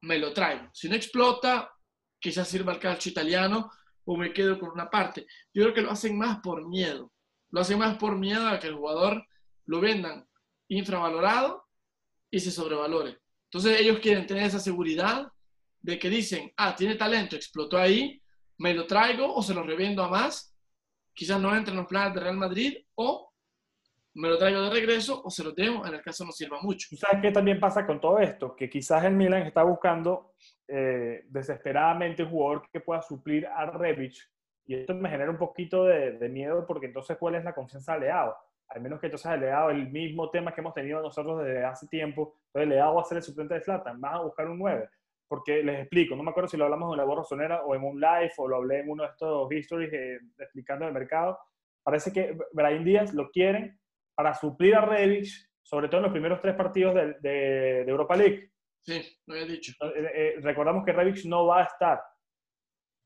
[0.00, 0.70] me lo traigo.
[0.72, 1.70] Si no explota,
[2.18, 3.70] quizás sirva el calcio italiano
[4.04, 5.26] o me quedo con una parte.
[5.52, 7.12] Yo creo que lo hacen más por miedo.
[7.50, 9.26] Lo hacen más por miedo a que el jugador
[9.66, 10.26] lo vendan
[10.68, 11.64] infravalorado
[12.30, 13.18] y se sobrevalore.
[13.44, 15.26] Entonces ellos quieren tener esa seguridad
[15.80, 18.20] de que dicen, ah, tiene talento, explotó ahí,
[18.58, 20.54] me lo traigo o se lo revendo a más,
[21.14, 23.32] quizás no entre en los planes de Real Madrid o
[24.14, 26.88] me lo traigo de regreso o se lo dejo, en el caso no sirva mucho.
[26.96, 28.54] ¿Sabes qué también pasa con todo esto?
[28.56, 30.34] Que quizás el Milan está buscando
[30.66, 34.28] eh, desesperadamente un jugador que pueda suplir a Revich
[34.68, 38.00] y esto me genera un poquito de, miedo porque entonces cuál es la confianza de
[38.00, 38.36] Leao.
[38.68, 41.88] Al menos que entonces el Leao, el mismo tema que hemos tenido nosotros desde hace
[41.88, 44.88] tiempo, entonces Leao va a ser el suplente de Zlatan, vas a buscar un 9
[45.28, 47.84] porque les explico, no me acuerdo si lo hablamos en la voz sonera o en
[47.84, 51.38] un live o lo hablé en uno de estos histories eh, explicando el mercado.
[51.82, 53.78] Parece que Brian Díaz lo quieren
[54.14, 58.50] para suplir a Revich, sobre todo en los primeros tres partidos de, de, Europa League.
[58.80, 59.72] Sí, lo había dicho.
[59.94, 62.00] Eh, eh, recordamos que Revich no va a estar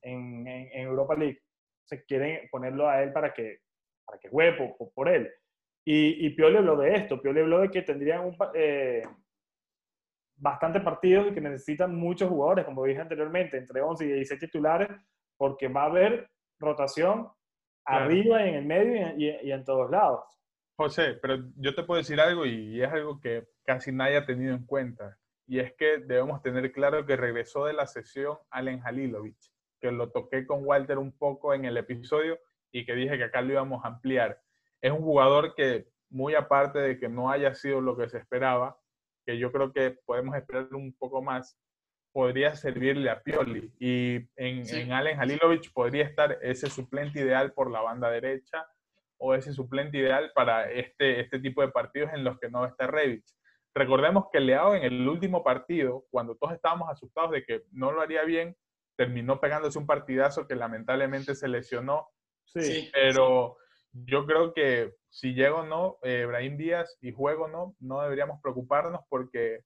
[0.00, 1.40] en, en, Europa League.
[1.92, 3.58] Se quieren ponerlo a él para que,
[4.06, 5.30] para que juegue por, él.
[5.84, 7.20] Y, y Pioli habló de esto.
[7.20, 8.34] Pioli habló de que tendrían un,
[10.36, 14.88] bastantes partidos y que necesitan muchos jugadores, como dije anteriormente, entre 11 y 16 titulares,
[15.36, 17.28] porque va a haber rotación
[17.84, 20.24] arriba y en el medio y, en todos lados.
[20.76, 24.54] José, pero yo te puedo decir algo y es algo que casi nadie ha tenido
[24.54, 25.18] en cuenta.
[25.46, 29.36] Y es que debemos tener claro que regresó de la sesión Allen Halilovic,
[29.82, 32.38] que lo toqué con Walter un poco en el episodio
[32.72, 34.40] y que dije que acá lo íbamos a ampliar.
[34.80, 38.78] Es un jugador que, muy aparte de que no haya sido lo que se esperaba,
[39.26, 41.58] que yo creo que podemos esperar un poco más,
[42.12, 43.72] podría servirle a Pioli.
[43.80, 48.66] Y en, en Allen Halilovic podría estar ese suplente ideal por la banda derecha
[49.18, 52.86] o ese suplente ideal para este, este tipo de partidos en los que no está
[52.86, 53.26] Revich.
[53.74, 58.02] Recordemos que Leao en el último partido, cuando todos estábamos asustados de que no lo
[58.02, 58.54] haría bien,
[58.96, 62.08] terminó pegándose un partidazo que lamentablemente se lesionó.
[62.44, 62.90] Sí.
[62.92, 63.56] Pero
[63.92, 68.40] yo creo que si llego o no, eh, Brahim Díaz y juego no, no deberíamos
[68.40, 69.60] preocuparnos porque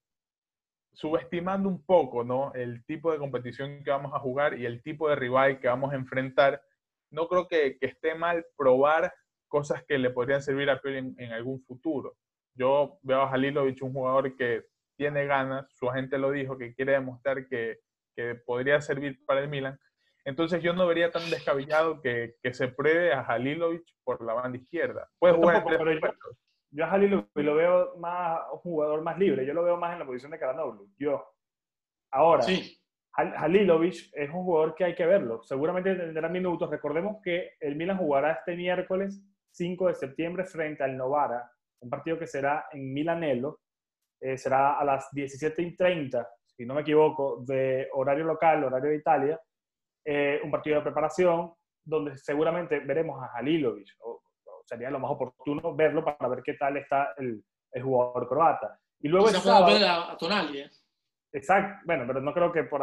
[0.97, 2.51] subestimando un poco ¿no?
[2.55, 5.93] el tipo de competición que vamos a jugar y el tipo de rival que vamos
[5.93, 6.61] a enfrentar,
[7.11, 9.13] no creo que, esté mal probar
[9.47, 12.17] cosas que le podrían servir a Pio en, algún futuro.
[12.55, 14.65] Yo veo a Halilovic un jugador que
[14.97, 17.79] tiene ganas, su agente lo dijo, que quiere demostrar que,
[18.17, 19.79] que podría servir para el Milan,
[20.25, 24.57] entonces yo no vería tan descabellado que, que se pruebe a Halilovic por la banda
[24.57, 25.09] izquierda.
[25.19, 25.63] Puede jugar
[26.69, 29.45] yo, a Halilovic lo veo más un jugador más libre.
[29.45, 30.91] Yo lo veo más en la posición de Karanoglu.
[30.97, 31.23] Yo.
[32.11, 32.77] Ahora, sí.
[33.13, 35.41] Halilovic es un jugador que hay que verlo.
[35.43, 36.69] Seguramente tendrá minutos.
[36.69, 41.49] Recordemos que el Milan jugará este miércoles 5 de septiembre frente al Novara,
[41.79, 43.59] un partido que será en Milanello.
[44.19, 46.27] Eh, será a las 17.30,
[46.57, 49.39] si no me equivoco, de horario local, horario de Italia.
[50.03, 51.53] Eh, un partido de preparación
[51.83, 54.21] donde seguramente veremos a Halilovic, o,
[54.65, 58.79] sería lo más oportuno verlo para ver qué tal está el, el jugador croata.
[58.99, 60.69] Y luego el sábado, ver a, Tonali, ¿eh?
[61.31, 62.81] Exacto, bueno, pero no creo que por,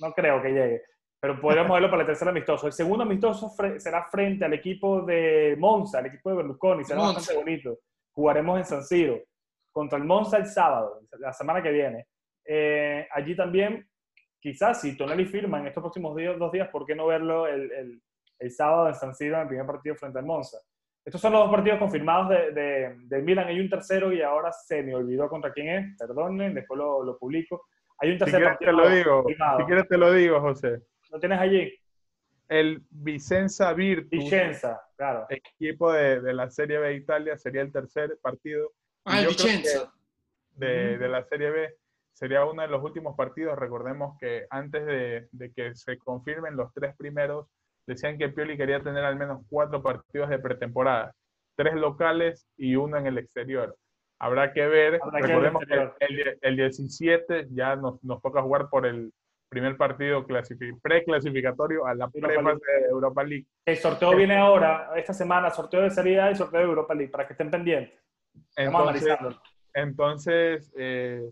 [0.00, 0.82] no creo que llegue.
[1.20, 2.66] Pero podríamos verlo para el tercer amistoso.
[2.66, 3.48] El segundo amistoso
[3.78, 7.78] será frente al equipo de Monza, el equipo de Berlusconi, será bastante bonito.
[8.12, 9.20] Jugaremos en San Siro
[9.70, 12.08] contra el Monza el sábado, la semana que viene.
[12.44, 13.88] Eh, allí también,
[14.38, 17.72] quizás si Tonali firma en estos próximos días, dos días, ¿por qué no verlo el,
[17.72, 18.02] el,
[18.38, 20.58] el sábado en San Siro en el primer partido frente al Monza?
[21.04, 23.46] Estos son los dos partidos confirmados de, de, de, Milan.
[23.48, 25.98] Hay un tercero y ahora se me olvidó contra quién es.
[25.98, 27.66] Perdonen, después lo, lo publico.
[27.98, 28.70] Hay un tercer si partido.
[28.70, 29.24] Te lo digo.
[29.28, 30.80] Si quieres te lo digo, José.
[31.10, 31.78] ¿Lo tienes allí?
[32.48, 34.10] El Vicenza Virtus.
[34.10, 35.26] Vicenza, claro.
[35.28, 38.72] Equipo de, de, la Serie B de Italia sería el tercer partido.
[39.04, 39.92] Ah, el Vicenza.
[40.52, 41.76] De, de, la Serie B
[42.14, 43.58] sería uno de los últimos partidos.
[43.58, 47.46] Recordemos que antes de, de que se confirmen los tres primeros
[47.86, 51.12] decían que Pioli quería tener al menos cuatro partidos de pretemporada,
[51.56, 53.76] tres locales y uno en el exterior.
[54.18, 59.12] Habrá que ver, recordemos que, el, el, 17 ya nos, nos, toca jugar por el
[59.48, 60.26] primer partido
[60.82, 63.46] preclasificatorio a la pre de Europa League.
[63.66, 67.26] El sorteo viene ahora, esta semana, sorteo de Serie y sorteo de Europa League, para
[67.26, 68.00] que estén pendientes.
[68.56, 69.16] Entonces,
[69.74, 71.28] entonces eh,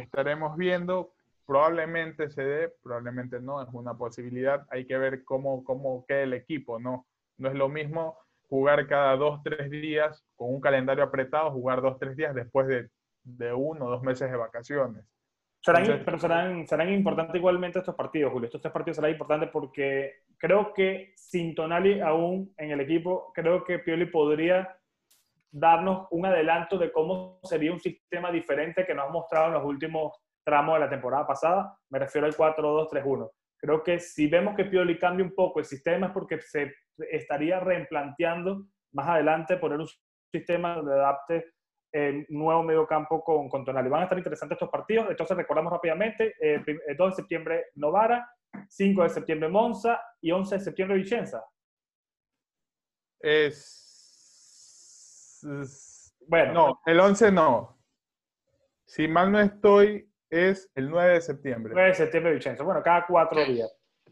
[0.00, 1.12] estaremos viendo
[1.46, 4.66] probablemente se dé, probablemente no, es una posibilidad.
[4.70, 7.06] Hay que ver cómo, cómo queda el equipo, ¿no?
[7.38, 8.18] No es lo mismo
[8.48, 12.88] jugar cada dos, tres días con un calendario apretado, jugar dos, tres días después de,
[13.22, 15.04] de uno o dos meses de vacaciones.
[15.60, 18.46] Serán, pero serán, serán importantes igualmente estos partidos, Julio.
[18.46, 23.64] Estos tres partidos serán importantes porque creo que sin Tonali aún en el equipo, creo
[23.64, 24.76] que Pioli podría
[25.58, 29.64] darnos un adelanto de cómo sería un sistema diferente que nos ha mostrado en los
[29.64, 30.12] últimos
[30.44, 33.30] tramo de la temporada pasada, me refiero al 4-2-3-1.
[33.58, 36.72] Creo que si vemos que Pioli cambia un poco el sistema es porque se
[37.10, 39.88] estaría replanteando más adelante poner un
[40.30, 41.52] sistema donde adapte
[41.90, 43.88] el nuevo medio campo con, con Tonali.
[43.88, 46.62] Van a estar interesantes estos partidos, entonces recordamos rápidamente, eh,
[46.96, 48.28] 2 de septiembre Novara,
[48.68, 51.42] 5 de septiembre Monza y 11 de septiembre Vicenza.
[53.20, 53.85] Es...
[55.62, 56.14] es...
[56.26, 56.52] Bueno.
[56.52, 57.76] No, el 11 no.
[58.84, 61.72] Si mal no estoy, es el 9 de septiembre.
[61.74, 62.64] 9 de septiembre, Vicenzo.
[62.64, 63.70] Bueno, cada cuatro días.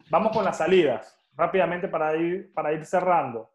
[0.09, 3.51] Vamos con las salidas, rápidamente para ir, para ir cerrando.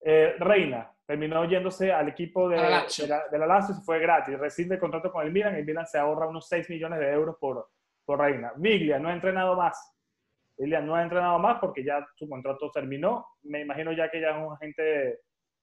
[0.00, 2.86] Eh, Reina terminó yéndose al equipo de, la,
[3.30, 4.38] de la Lazio y fue gratis.
[4.38, 7.10] Rescinde el contrato con el Milan y el Milan se ahorra unos 6 millones de
[7.10, 7.68] euros por,
[8.04, 8.52] por Reina.
[8.56, 9.92] Viglia no ha entrenado más.
[10.56, 13.26] Viglia no ha entrenado más porque ya su contrato terminó.
[13.42, 15.20] Me imagino ya que ya es un agente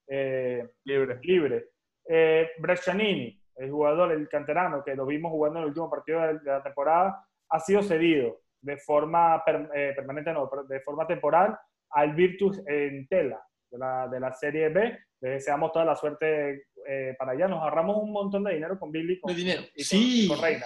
[0.07, 1.19] eh, libre.
[1.21, 1.69] libre.
[2.09, 6.39] Eh, Brescianini el jugador, el canterano, que lo vimos jugando en el último partido de,
[6.43, 9.43] la temporada, ha sido cedido de forma
[9.73, 11.57] eh, permanente, no, de forma temporal
[11.89, 13.41] al Virtus en Tela,
[13.71, 14.99] de la, de la Serie B.
[15.21, 17.47] Le deseamos toda la suerte eh, para allá.
[17.47, 19.63] Nos ahorramos un montón de dinero con Billy con, de dinero.
[19.75, 20.27] y sí.
[20.27, 20.65] con, Reina.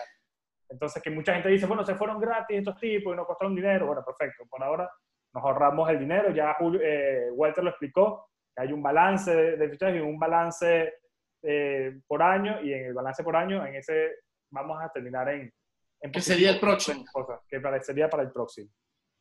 [0.67, 3.87] Entonces, que mucha gente dice, bueno, se fueron gratis estos tipos y no costaron dinero.
[3.87, 4.45] Bueno, perfecto.
[4.49, 4.89] Por ahora
[5.33, 6.31] nos ahorramos el dinero.
[6.33, 10.93] Ya eh, Walter lo explicó, hay un balance de, de fichajes y un balance
[11.43, 14.11] eh, por año y en el balance por año, en ese
[14.49, 15.51] vamos a terminar en...
[16.01, 17.03] en ¿Qué sería el próximo?
[17.11, 18.69] Cosas, que sería para el próximo.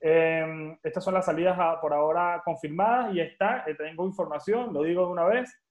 [0.01, 5.07] Eh, estas son las salidas por ahora confirmadas y está, eh, tengo información, lo digo
[5.07, 5.63] de una vez.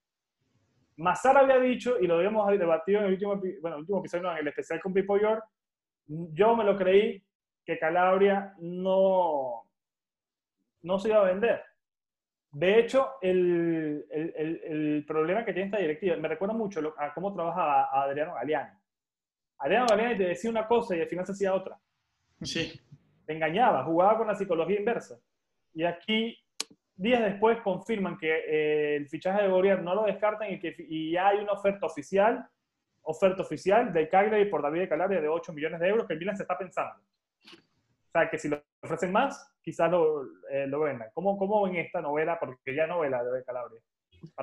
[0.98, 4.38] Mazar había dicho, y lo habíamos debatido en el último, bueno, el último episodio, en
[4.40, 5.44] el especial con Pipo York,
[6.08, 7.24] yo me lo creí
[7.66, 9.64] que Calabria no,
[10.82, 11.64] no se iba a vender.
[12.52, 17.34] De hecho, el, el, el, problema que tiene esta directiva, me recuerda mucho a cómo
[17.34, 18.72] trabaja Adriano Galeani.
[19.60, 21.78] Adriano Galeani te decía una cosa y al final se hacía otra.
[22.42, 22.80] Sí.
[23.26, 25.20] Te engañaba, jugaba con la psicología inversa.
[25.74, 26.36] Y aquí,
[26.96, 31.12] días después, confirman que eh, el fichaje de Gorier no lo descartan y que y
[31.12, 32.48] ya hay una oferta oficial,
[33.04, 36.20] oferta oficial del Cagliari por David de Calabria de 8 millones de euros que el
[36.20, 36.96] Milan se está pensando.
[36.96, 41.10] O sea, que si lo ofrecen más, quizás lo, eh, lo vendan.
[41.14, 42.40] ¿Cómo, ¿Cómo ven esta novela?
[42.40, 43.82] Porque ya novela de Calabria.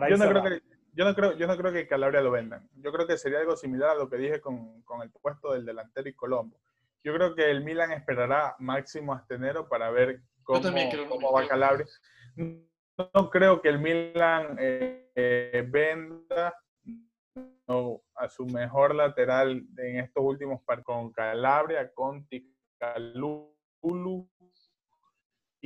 [0.08, 0.62] yo, no creo que,
[0.92, 2.68] yo, no creo, yo no creo que Calabria lo vendan.
[2.74, 5.64] Yo creo que sería algo similar a lo que dije con, con el puesto del
[5.64, 6.58] delantero y Colombo.
[7.02, 10.60] Yo creo que el Milan esperará máximo hasta enero para ver cómo,
[11.08, 11.86] cómo va Calabria.
[12.36, 16.54] No creo que el Milan eh, eh, venda
[18.14, 23.55] a su mejor lateral en estos últimos partidos con Calabria, con Ticalú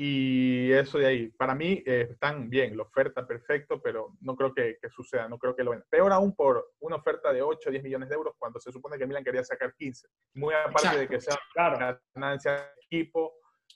[0.03, 1.29] y eso de ahí.
[1.29, 5.55] Para mí eh, están bien, la oferta perfecto, pero no creo que, suceda, no creo
[5.55, 5.89] que lo vendan.
[5.91, 8.97] Peor aún por una oferta de 8 o 10 millones de euros cuando se supone
[8.97, 10.09] que Milan quería sacar 15.
[10.37, 12.01] Muy aparte de que sea claro.
[12.14, 13.35] ganancia de equipo,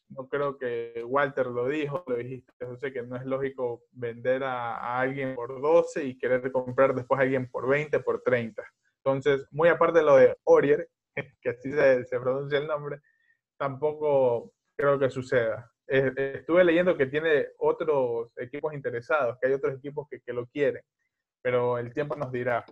[0.08, 4.44] no creo que Walter lo dijo, lo dijiste, yo sé que no es lógico vender
[4.44, 8.62] a, alguien por 12 y querer comprar después a alguien por 20, por 30.
[9.04, 10.88] Entonces, muy aparte de lo de Orier,
[11.42, 13.00] que así se, se pronuncia el nombre,
[13.56, 15.70] tampoco creo que suceda.
[15.86, 20.82] estuve leyendo que tiene otros equipos interesados, que hay otros equipos que, que lo quieren,
[21.42, 22.64] pero el tiempo nos dirá.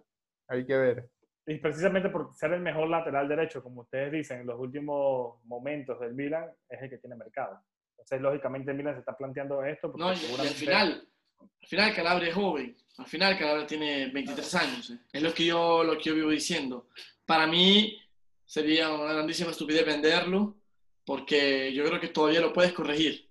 [0.49, 1.09] Hay que ver.
[1.47, 5.99] Y precisamente por ser el mejor lateral derecho, como ustedes dicen, en los últimos momentos
[5.99, 7.61] del Milan, es el que tiene mercado.
[7.91, 9.91] Entonces, lógicamente, el Milan se está planteando esto.
[9.91, 11.09] Porque no, y, al final,
[11.41, 12.77] al final Calabria es joven.
[12.99, 14.91] Al final Calabria tiene 23 años.
[14.91, 14.99] ¿eh?
[15.13, 16.89] Es lo que, yo, lo que yo vivo diciendo.
[17.27, 17.99] Para mí
[18.45, 20.62] sería una grandísima estupidez venderlo
[21.05, 23.29] porque yo creo que todavía lo puedes corregir.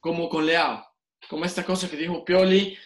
[0.00, 0.86] Como con Leao.
[1.28, 2.76] Como esta cosa que dijo Pioli.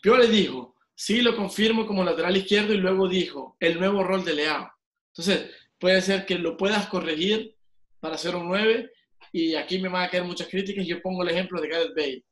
[0.00, 4.34] Pioli dijo, Sí, lo confirmo como lateral izquierdo y luego dijo el nuevo rol de
[4.34, 4.70] Leao.
[5.08, 7.56] Entonces, puede ser que lo puedas corregir
[7.98, 8.90] para hacer un 9
[9.32, 10.86] y aquí me van a caer muchas críticas.
[10.86, 12.24] Yo pongo el ejemplo de Gareth Bale.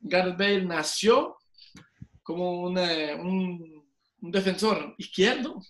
[0.00, 1.36] Gareth Bale nació
[2.22, 3.84] como un,
[4.20, 5.60] defensor izquierdo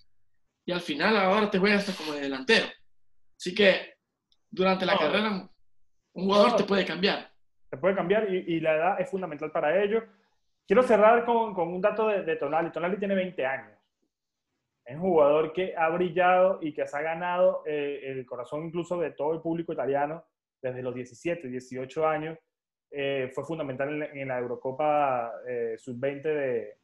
[0.66, 2.66] y al final ahora te juega hasta como de delantero.
[3.38, 3.94] Así que
[4.50, 5.48] durante la carrera
[6.12, 7.30] un jugador te puede cambiar.
[7.70, 10.02] Te puede cambiar y, y la edad es fundamental para ello
[10.68, 12.70] Quiero cerrar con, con un dato de, de, Tonali.
[12.70, 13.72] Tonali tiene 20 años.
[14.84, 18.98] Es un jugador que ha brillado y que se ha ganado eh, el corazón incluso
[18.98, 20.22] de todo el público italiano
[20.60, 22.38] desde los 17, 18 años.
[22.90, 26.76] Eh, fue fundamental en, la Eurocopa eh, Sub-20 de,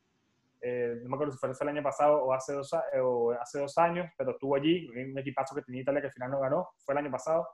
[0.65, 2.71] no me acuerdo si fue el año pasado o hace, dos,
[3.03, 6.31] o hace dos años, pero estuvo allí, un equipazo que tenía Italia que al final
[6.31, 7.47] no ganó, fue el año pasado.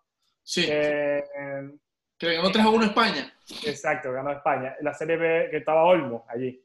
[0.42, 0.66] Sí.
[0.66, 3.34] Que ganó 3 a 1 España.
[3.64, 4.76] Exacto, ganó España.
[4.82, 6.62] La Serie B que estaba Olmo allí.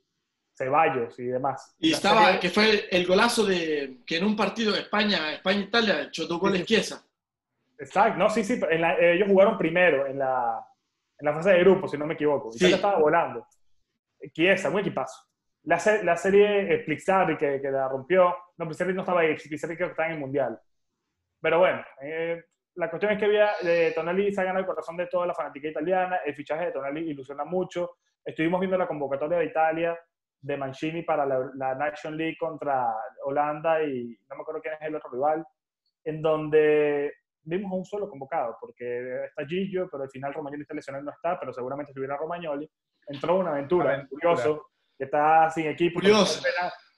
[0.58, 1.76] Ceballos y demás.
[1.80, 6.40] Y estaba, que fue el golazo de que en un partido España, España-Italia, echó dos
[6.40, 7.06] goles Chiesa.
[7.78, 8.60] Exacto, no, sí, sí,
[9.00, 10.66] ellos jugaron primero en la,
[11.20, 12.52] en la fase de grupo, si no me equivoco.
[12.52, 12.58] Sí.
[12.58, 13.46] Italia estaba volando.
[14.32, 15.26] Chiesa, muy equipazo.
[15.66, 19.86] La, la serie Plixari que, que la rompió, no, Plixari no estaba ahí, Plixari que
[19.86, 20.60] estaba en el Mundial.
[21.42, 22.44] Pero bueno, eh,
[22.76, 25.34] la cuestión es que había, eh, Tonali se ha ganado el corazón de toda la
[25.34, 27.98] fanática italiana, el fichaje de Tonali ilusiona mucho.
[28.24, 30.00] Estuvimos viendo la convocatoria de Italia
[30.42, 32.88] de Mancini para la, la Nation League contra
[33.24, 35.46] Holanda y no me acuerdo quién es el otro rival,
[36.04, 37.14] en donde
[37.44, 41.12] vimos a un solo convocado, porque está Gillo, pero al final Romagnoli está lesionado no
[41.12, 42.70] está, pero seguramente estuviera Romagnoli.
[43.08, 46.00] Entró una aventura, curioso, que está sin equipo.
[46.00, 46.42] Curioso.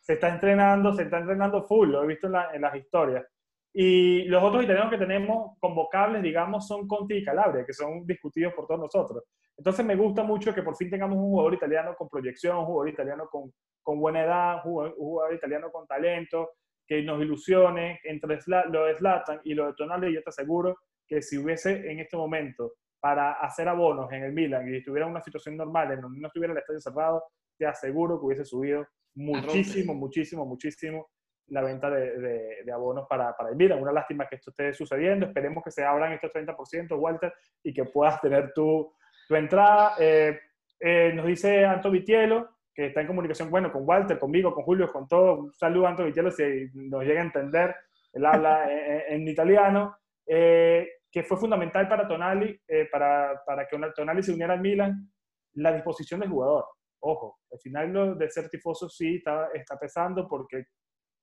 [0.01, 3.25] Se está entrenando, se está entrenando full, lo he visto en las historias.
[3.73, 8.53] Y los otros italianos que tenemos convocables, digamos, son Conti y Calabria, que son discutidos
[8.53, 9.23] por todos nosotros.
[9.55, 12.89] Entonces me gusta mucho que por fin tengamos un jugador italiano con proyección, un jugador
[12.89, 13.51] italiano con,
[13.83, 16.51] con buena edad, un jugador, italiano con talento,
[16.87, 17.99] que nos ilusione.
[18.03, 18.39] Entre
[18.71, 20.77] lo de Zlatan y lo de Tonali, yo te aseguro
[21.07, 25.11] que si hubiese en este momento para hacer abonos en el Milan y estuviera en
[25.11, 27.23] una situación normal en donde no estuviera el estadio cerrado,
[27.57, 31.09] te aseguro que hubiese subido muchísimo, muchísimo, muchísimo
[31.49, 33.81] la venta de, de, abonos para, para el Milan.
[33.81, 35.27] Una lástima que esto esté sucediendo.
[35.27, 37.33] Esperemos que se abran estos 30%, Walter,
[37.63, 38.93] y que puedas tener tu,
[39.27, 39.93] tu entrada.
[39.99, 40.39] Eh,
[40.79, 44.91] eh, nos dice Anto Vitielo, que está en comunicación, bueno, con Walter, conmigo, con Julio,
[44.91, 45.39] con todo.
[45.39, 46.43] Un saludo a Anto Vitielo si
[46.73, 47.75] nos llega a entender.
[48.13, 48.67] Él habla
[49.07, 49.97] en, italiano.
[50.25, 52.59] Eh, que fue fundamental para Tonali,
[52.91, 55.09] para, para que Tonali se uniera al Milan,
[55.53, 56.65] la disposición del jugador.
[57.09, 60.65] Ojo, al final lo de ser tifoso sí está, está pesando porque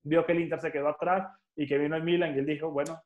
[0.03, 2.71] vio que el Inter se quedó atrás y que vino el Milan y él dijo,
[2.71, 2.99] bueno,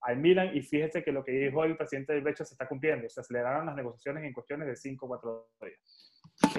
[0.00, 3.08] al Milan y fíjese que lo que dijo el presidente del Becha se está cumpliendo.
[3.08, 6.12] Se aceleraron las negociaciones en cuestiones de 5 o 4 días.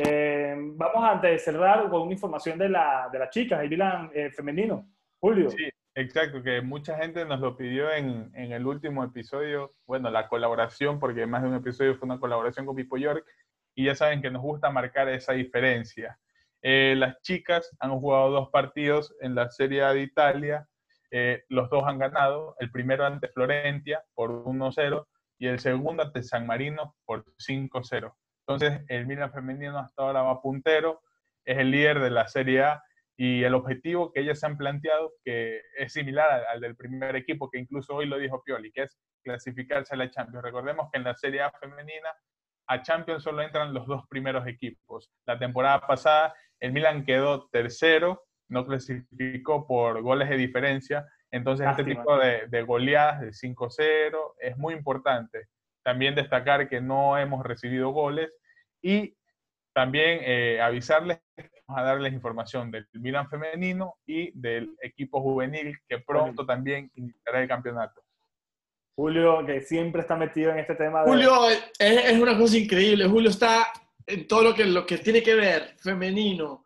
[0.07, 4.31] Eh, vamos a cerrar con una información de la, de las chicas, el Milan eh,
[4.31, 4.87] femenino.
[5.19, 5.49] Julio.
[5.49, 10.29] Sí, exacto, que mucha gente nos lo pidió en, en, el último episodio, bueno, la
[10.29, 13.25] colaboración, porque más de un episodio fue una colaboración con Pipo York,
[13.75, 16.17] y ya saben que nos gusta marcar esa diferencia.
[16.61, 20.67] Eh, las chicas han jugado dos partidos en la Serie A de Italia,
[21.11, 25.05] eh, los dos han ganado, el primero ante Florentia por 1-0
[25.37, 28.15] y el segundo ante San Marino por 5-0.
[28.47, 31.01] Entonces, el Milan femenino hasta ahora va puntero,
[31.43, 32.83] es el líder de la Serie A
[33.17, 37.15] y el objetivo que ellas se han planteado, que es similar al, al, del primer
[37.15, 40.43] equipo, que incluso hoy lo dijo Pioli, que es clasificarse a la Champions.
[40.43, 42.09] Recordemos que en la Serie A femenina
[42.67, 45.11] a Champions solo entran los dos primeros equipos.
[45.25, 51.05] La temporada pasada el Milan quedó tercero, no clasificó por goles de diferencia.
[51.31, 55.47] Entonces, este tipo de, de goleadas de 5-0 es muy importante.
[55.83, 58.31] También destacar que no hemos recibido goles
[58.81, 59.15] y
[59.73, 61.19] también eh, avisarles
[61.67, 67.41] vamos a darles información del Milan femenino y del equipo juvenil que pronto también iniciará
[67.41, 68.04] el campeonato.
[68.95, 71.03] Julio, que siempre está metido en este tema.
[71.03, 71.09] De...
[71.09, 73.07] Julio es, es, una cosa increíble.
[73.07, 73.67] Julio está
[74.07, 76.63] en todo lo que, lo que tiene que ver, femenino,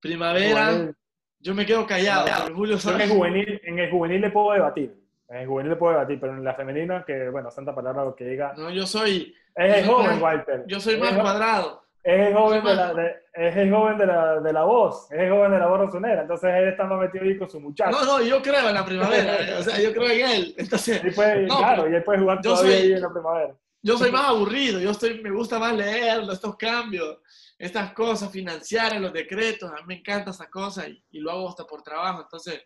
[0.00, 0.92] primavera.
[1.40, 2.54] Yo me quedo callado.
[2.54, 4.94] Julio en, el juvenil, en el juvenil le puedo debatir.
[5.28, 8.14] En el juvenil le puedo debatir, pero en la femenina, que bueno, santa palabra lo
[8.14, 8.52] que diga.
[8.56, 9.34] No, yo soy.
[9.56, 10.64] Es el joven, Walter.
[10.68, 11.81] Yo soy más cuadrado.
[12.04, 12.92] Es el joven, de la,
[13.32, 16.22] es el joven de la, de la voz, es el joven de la voz rosonera.
[16.22, 17.92] Entonces él está más metido ahí con su muchacho.
[17.92, 19.58] No, no, yo creo en la primavera.
[19.60, 20.54] o sea, yo creo en él.
[20.58, 23.54] Entonces, claro, y él puede jugar todavía soy, ahí en la primavera.
[23.82, 27.18] Yo soy más aburrido, yo estoy, me gusta más leer estos cambios,
[27.58, 29.70] estas cosas financieras, los decretos.
[29.70, 32.22] A mí me encanta esa cosa y, y lo hago hasta por trabajo.
[32.22, 32.62] Entonces,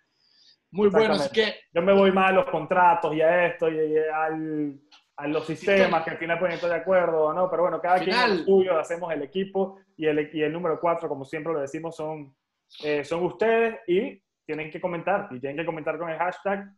[0.71, 1.15] muy bueno.
[1.15, 4.79] Así que, yo me voy más a los contratos y a esto y al
[5.17, 7.99] a los sistemas que al final pueden estar de acuerdo o no, pero bueno, cada
[7.99, 11.61] quien es suyo, hacemos el equipo y el, y el número cuatro, como siempre lo
[11.61, 12.37] decimos, son,
[12.83, 16.71] eh, son ustedes y tienen que comentar, y tienen que comentar con el hashtag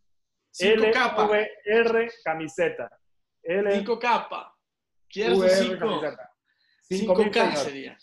[0.61, 2.91] LVR camiseta.
[3.43, 4.55] 5 capa.
[5.09, 6.03] Quiero 5.
[6.82, 7.97] 5 K sería.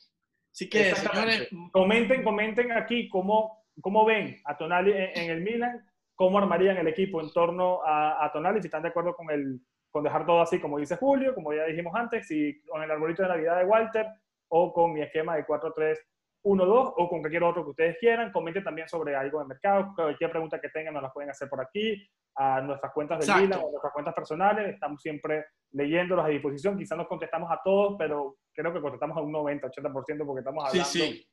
[0.52, 1.50] Así que, señores.
[1.72, 7.22] Comenten, comenten aquí cómo, cómo ven a Tonali en, el Milan, cómo armarían el equipo
[7.22, 9.60] en torno a, a Tonali, si están de acuerdo con el,
[9.96, 13.24] con dejar todo así como dice Julio, como ya dijimos antes, y con el arbolito
[13.24, 14.06] de Navidad de Walter
[14.50, 18.30] o con mi esquema de 4-3-1-2 o con cualquier otro que ustedes quieran.
[18.34, 21.62] Comenten también sobre algo de mercado, cualquier pregunta que tengan nos la pueden hacer por
[21.62, 24.74] aquí, a nuestras cuentas de Lila o nuestras cuentas personales.
[24.74, 26.78] Estamos siempre leyéndolos a disposición.
[26.78, 30.66] Quizás nos contestamos a todos, pero creo que contestamos a un 90, 80% porque estamos
[30.66, 31.28] hablando sí, sí.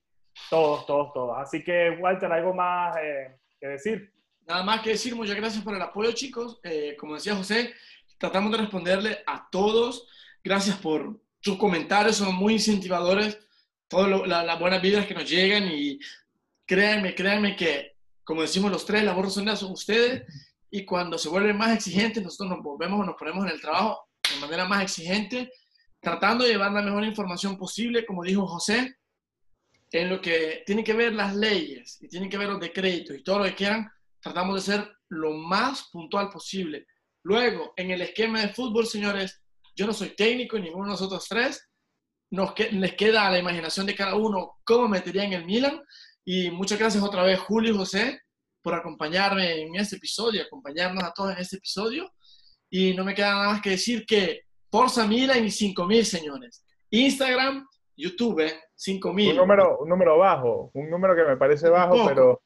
[0.48, 1.36] todos, todos, todos.
[1.36, 4.12] Así que, Walter, ¿algo más eh, que decir?
[4.46, 6.60] Nada más que decir, muchas gracias por el apoyo, chicos.
[6.64, 7.72] Eh, como decía José,
[8.22, 10.06] tratamos de responderle a todos.
[10.44, 13.36] Gracias por sus comentarios, son muy incentivadores.
[13.88, 15.98] Todas las buenas vidas que nos llegan y
[16.64, 20.22] créanme, créanme que, como decimos los tres, la voz son ustedes
[20.70, 24.40] y cuando se vuelven más exigentes, nosotros nos volvemos nos ponemos en el trabajo de
[24.40, 25.50] manera más exigente,
[25.98, 28.98] tratando de llevar la mejor información posible, como dijo José,
[29.90, 33.24] en lo que tiene que ver las leyes y tiene que ver los decretos y
[33.24, 36.86] todo lo que quieran, tratamos de ser lo más puntual posible.
[37.24, 39.42] Luego, en el esquema de fútbol, señores,
[39.76, 41.68] yo no soy técnico, ninguno de nosotros tres.
[42.30, 45.82] Nos les queda a la imaginación de cada uno cómo metería en el Milan.
[46.24, 48.20] Y muchas gracias otra vez, Julio y José,
[48.62, 52.10] por acompañarme en este episodio, acompañarnos a todos en este episodio.
[52.70, 56.64] Y no me queda nada más que decir que Forza Milan y 5000, señores.
[56.90, 57.66] Instagram,
[57.96, 59.30] YouTube, 5000.
[59.30, 62.42] Un número, un número bajo, un número que me parece bajo, pero.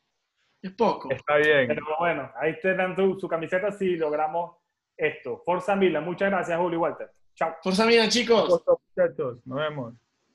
[0.60, 1.10] Es poco.
[1.10, 1.68] Está bien.
[1.68, 4.56] Pero bueno, ahí te dan tu, su camiseta si logramos
[4.96, 5.42] esto.
[5.44, 6.04] Forza Milan.
[6.04, 7.10] Muchas gracias, Julio Walter.
[7.34, 7.56] Chao.
[7.62, 8.62] Forza Milan, chicos.
[8.96, 9.94] Muchachos, nos vemos.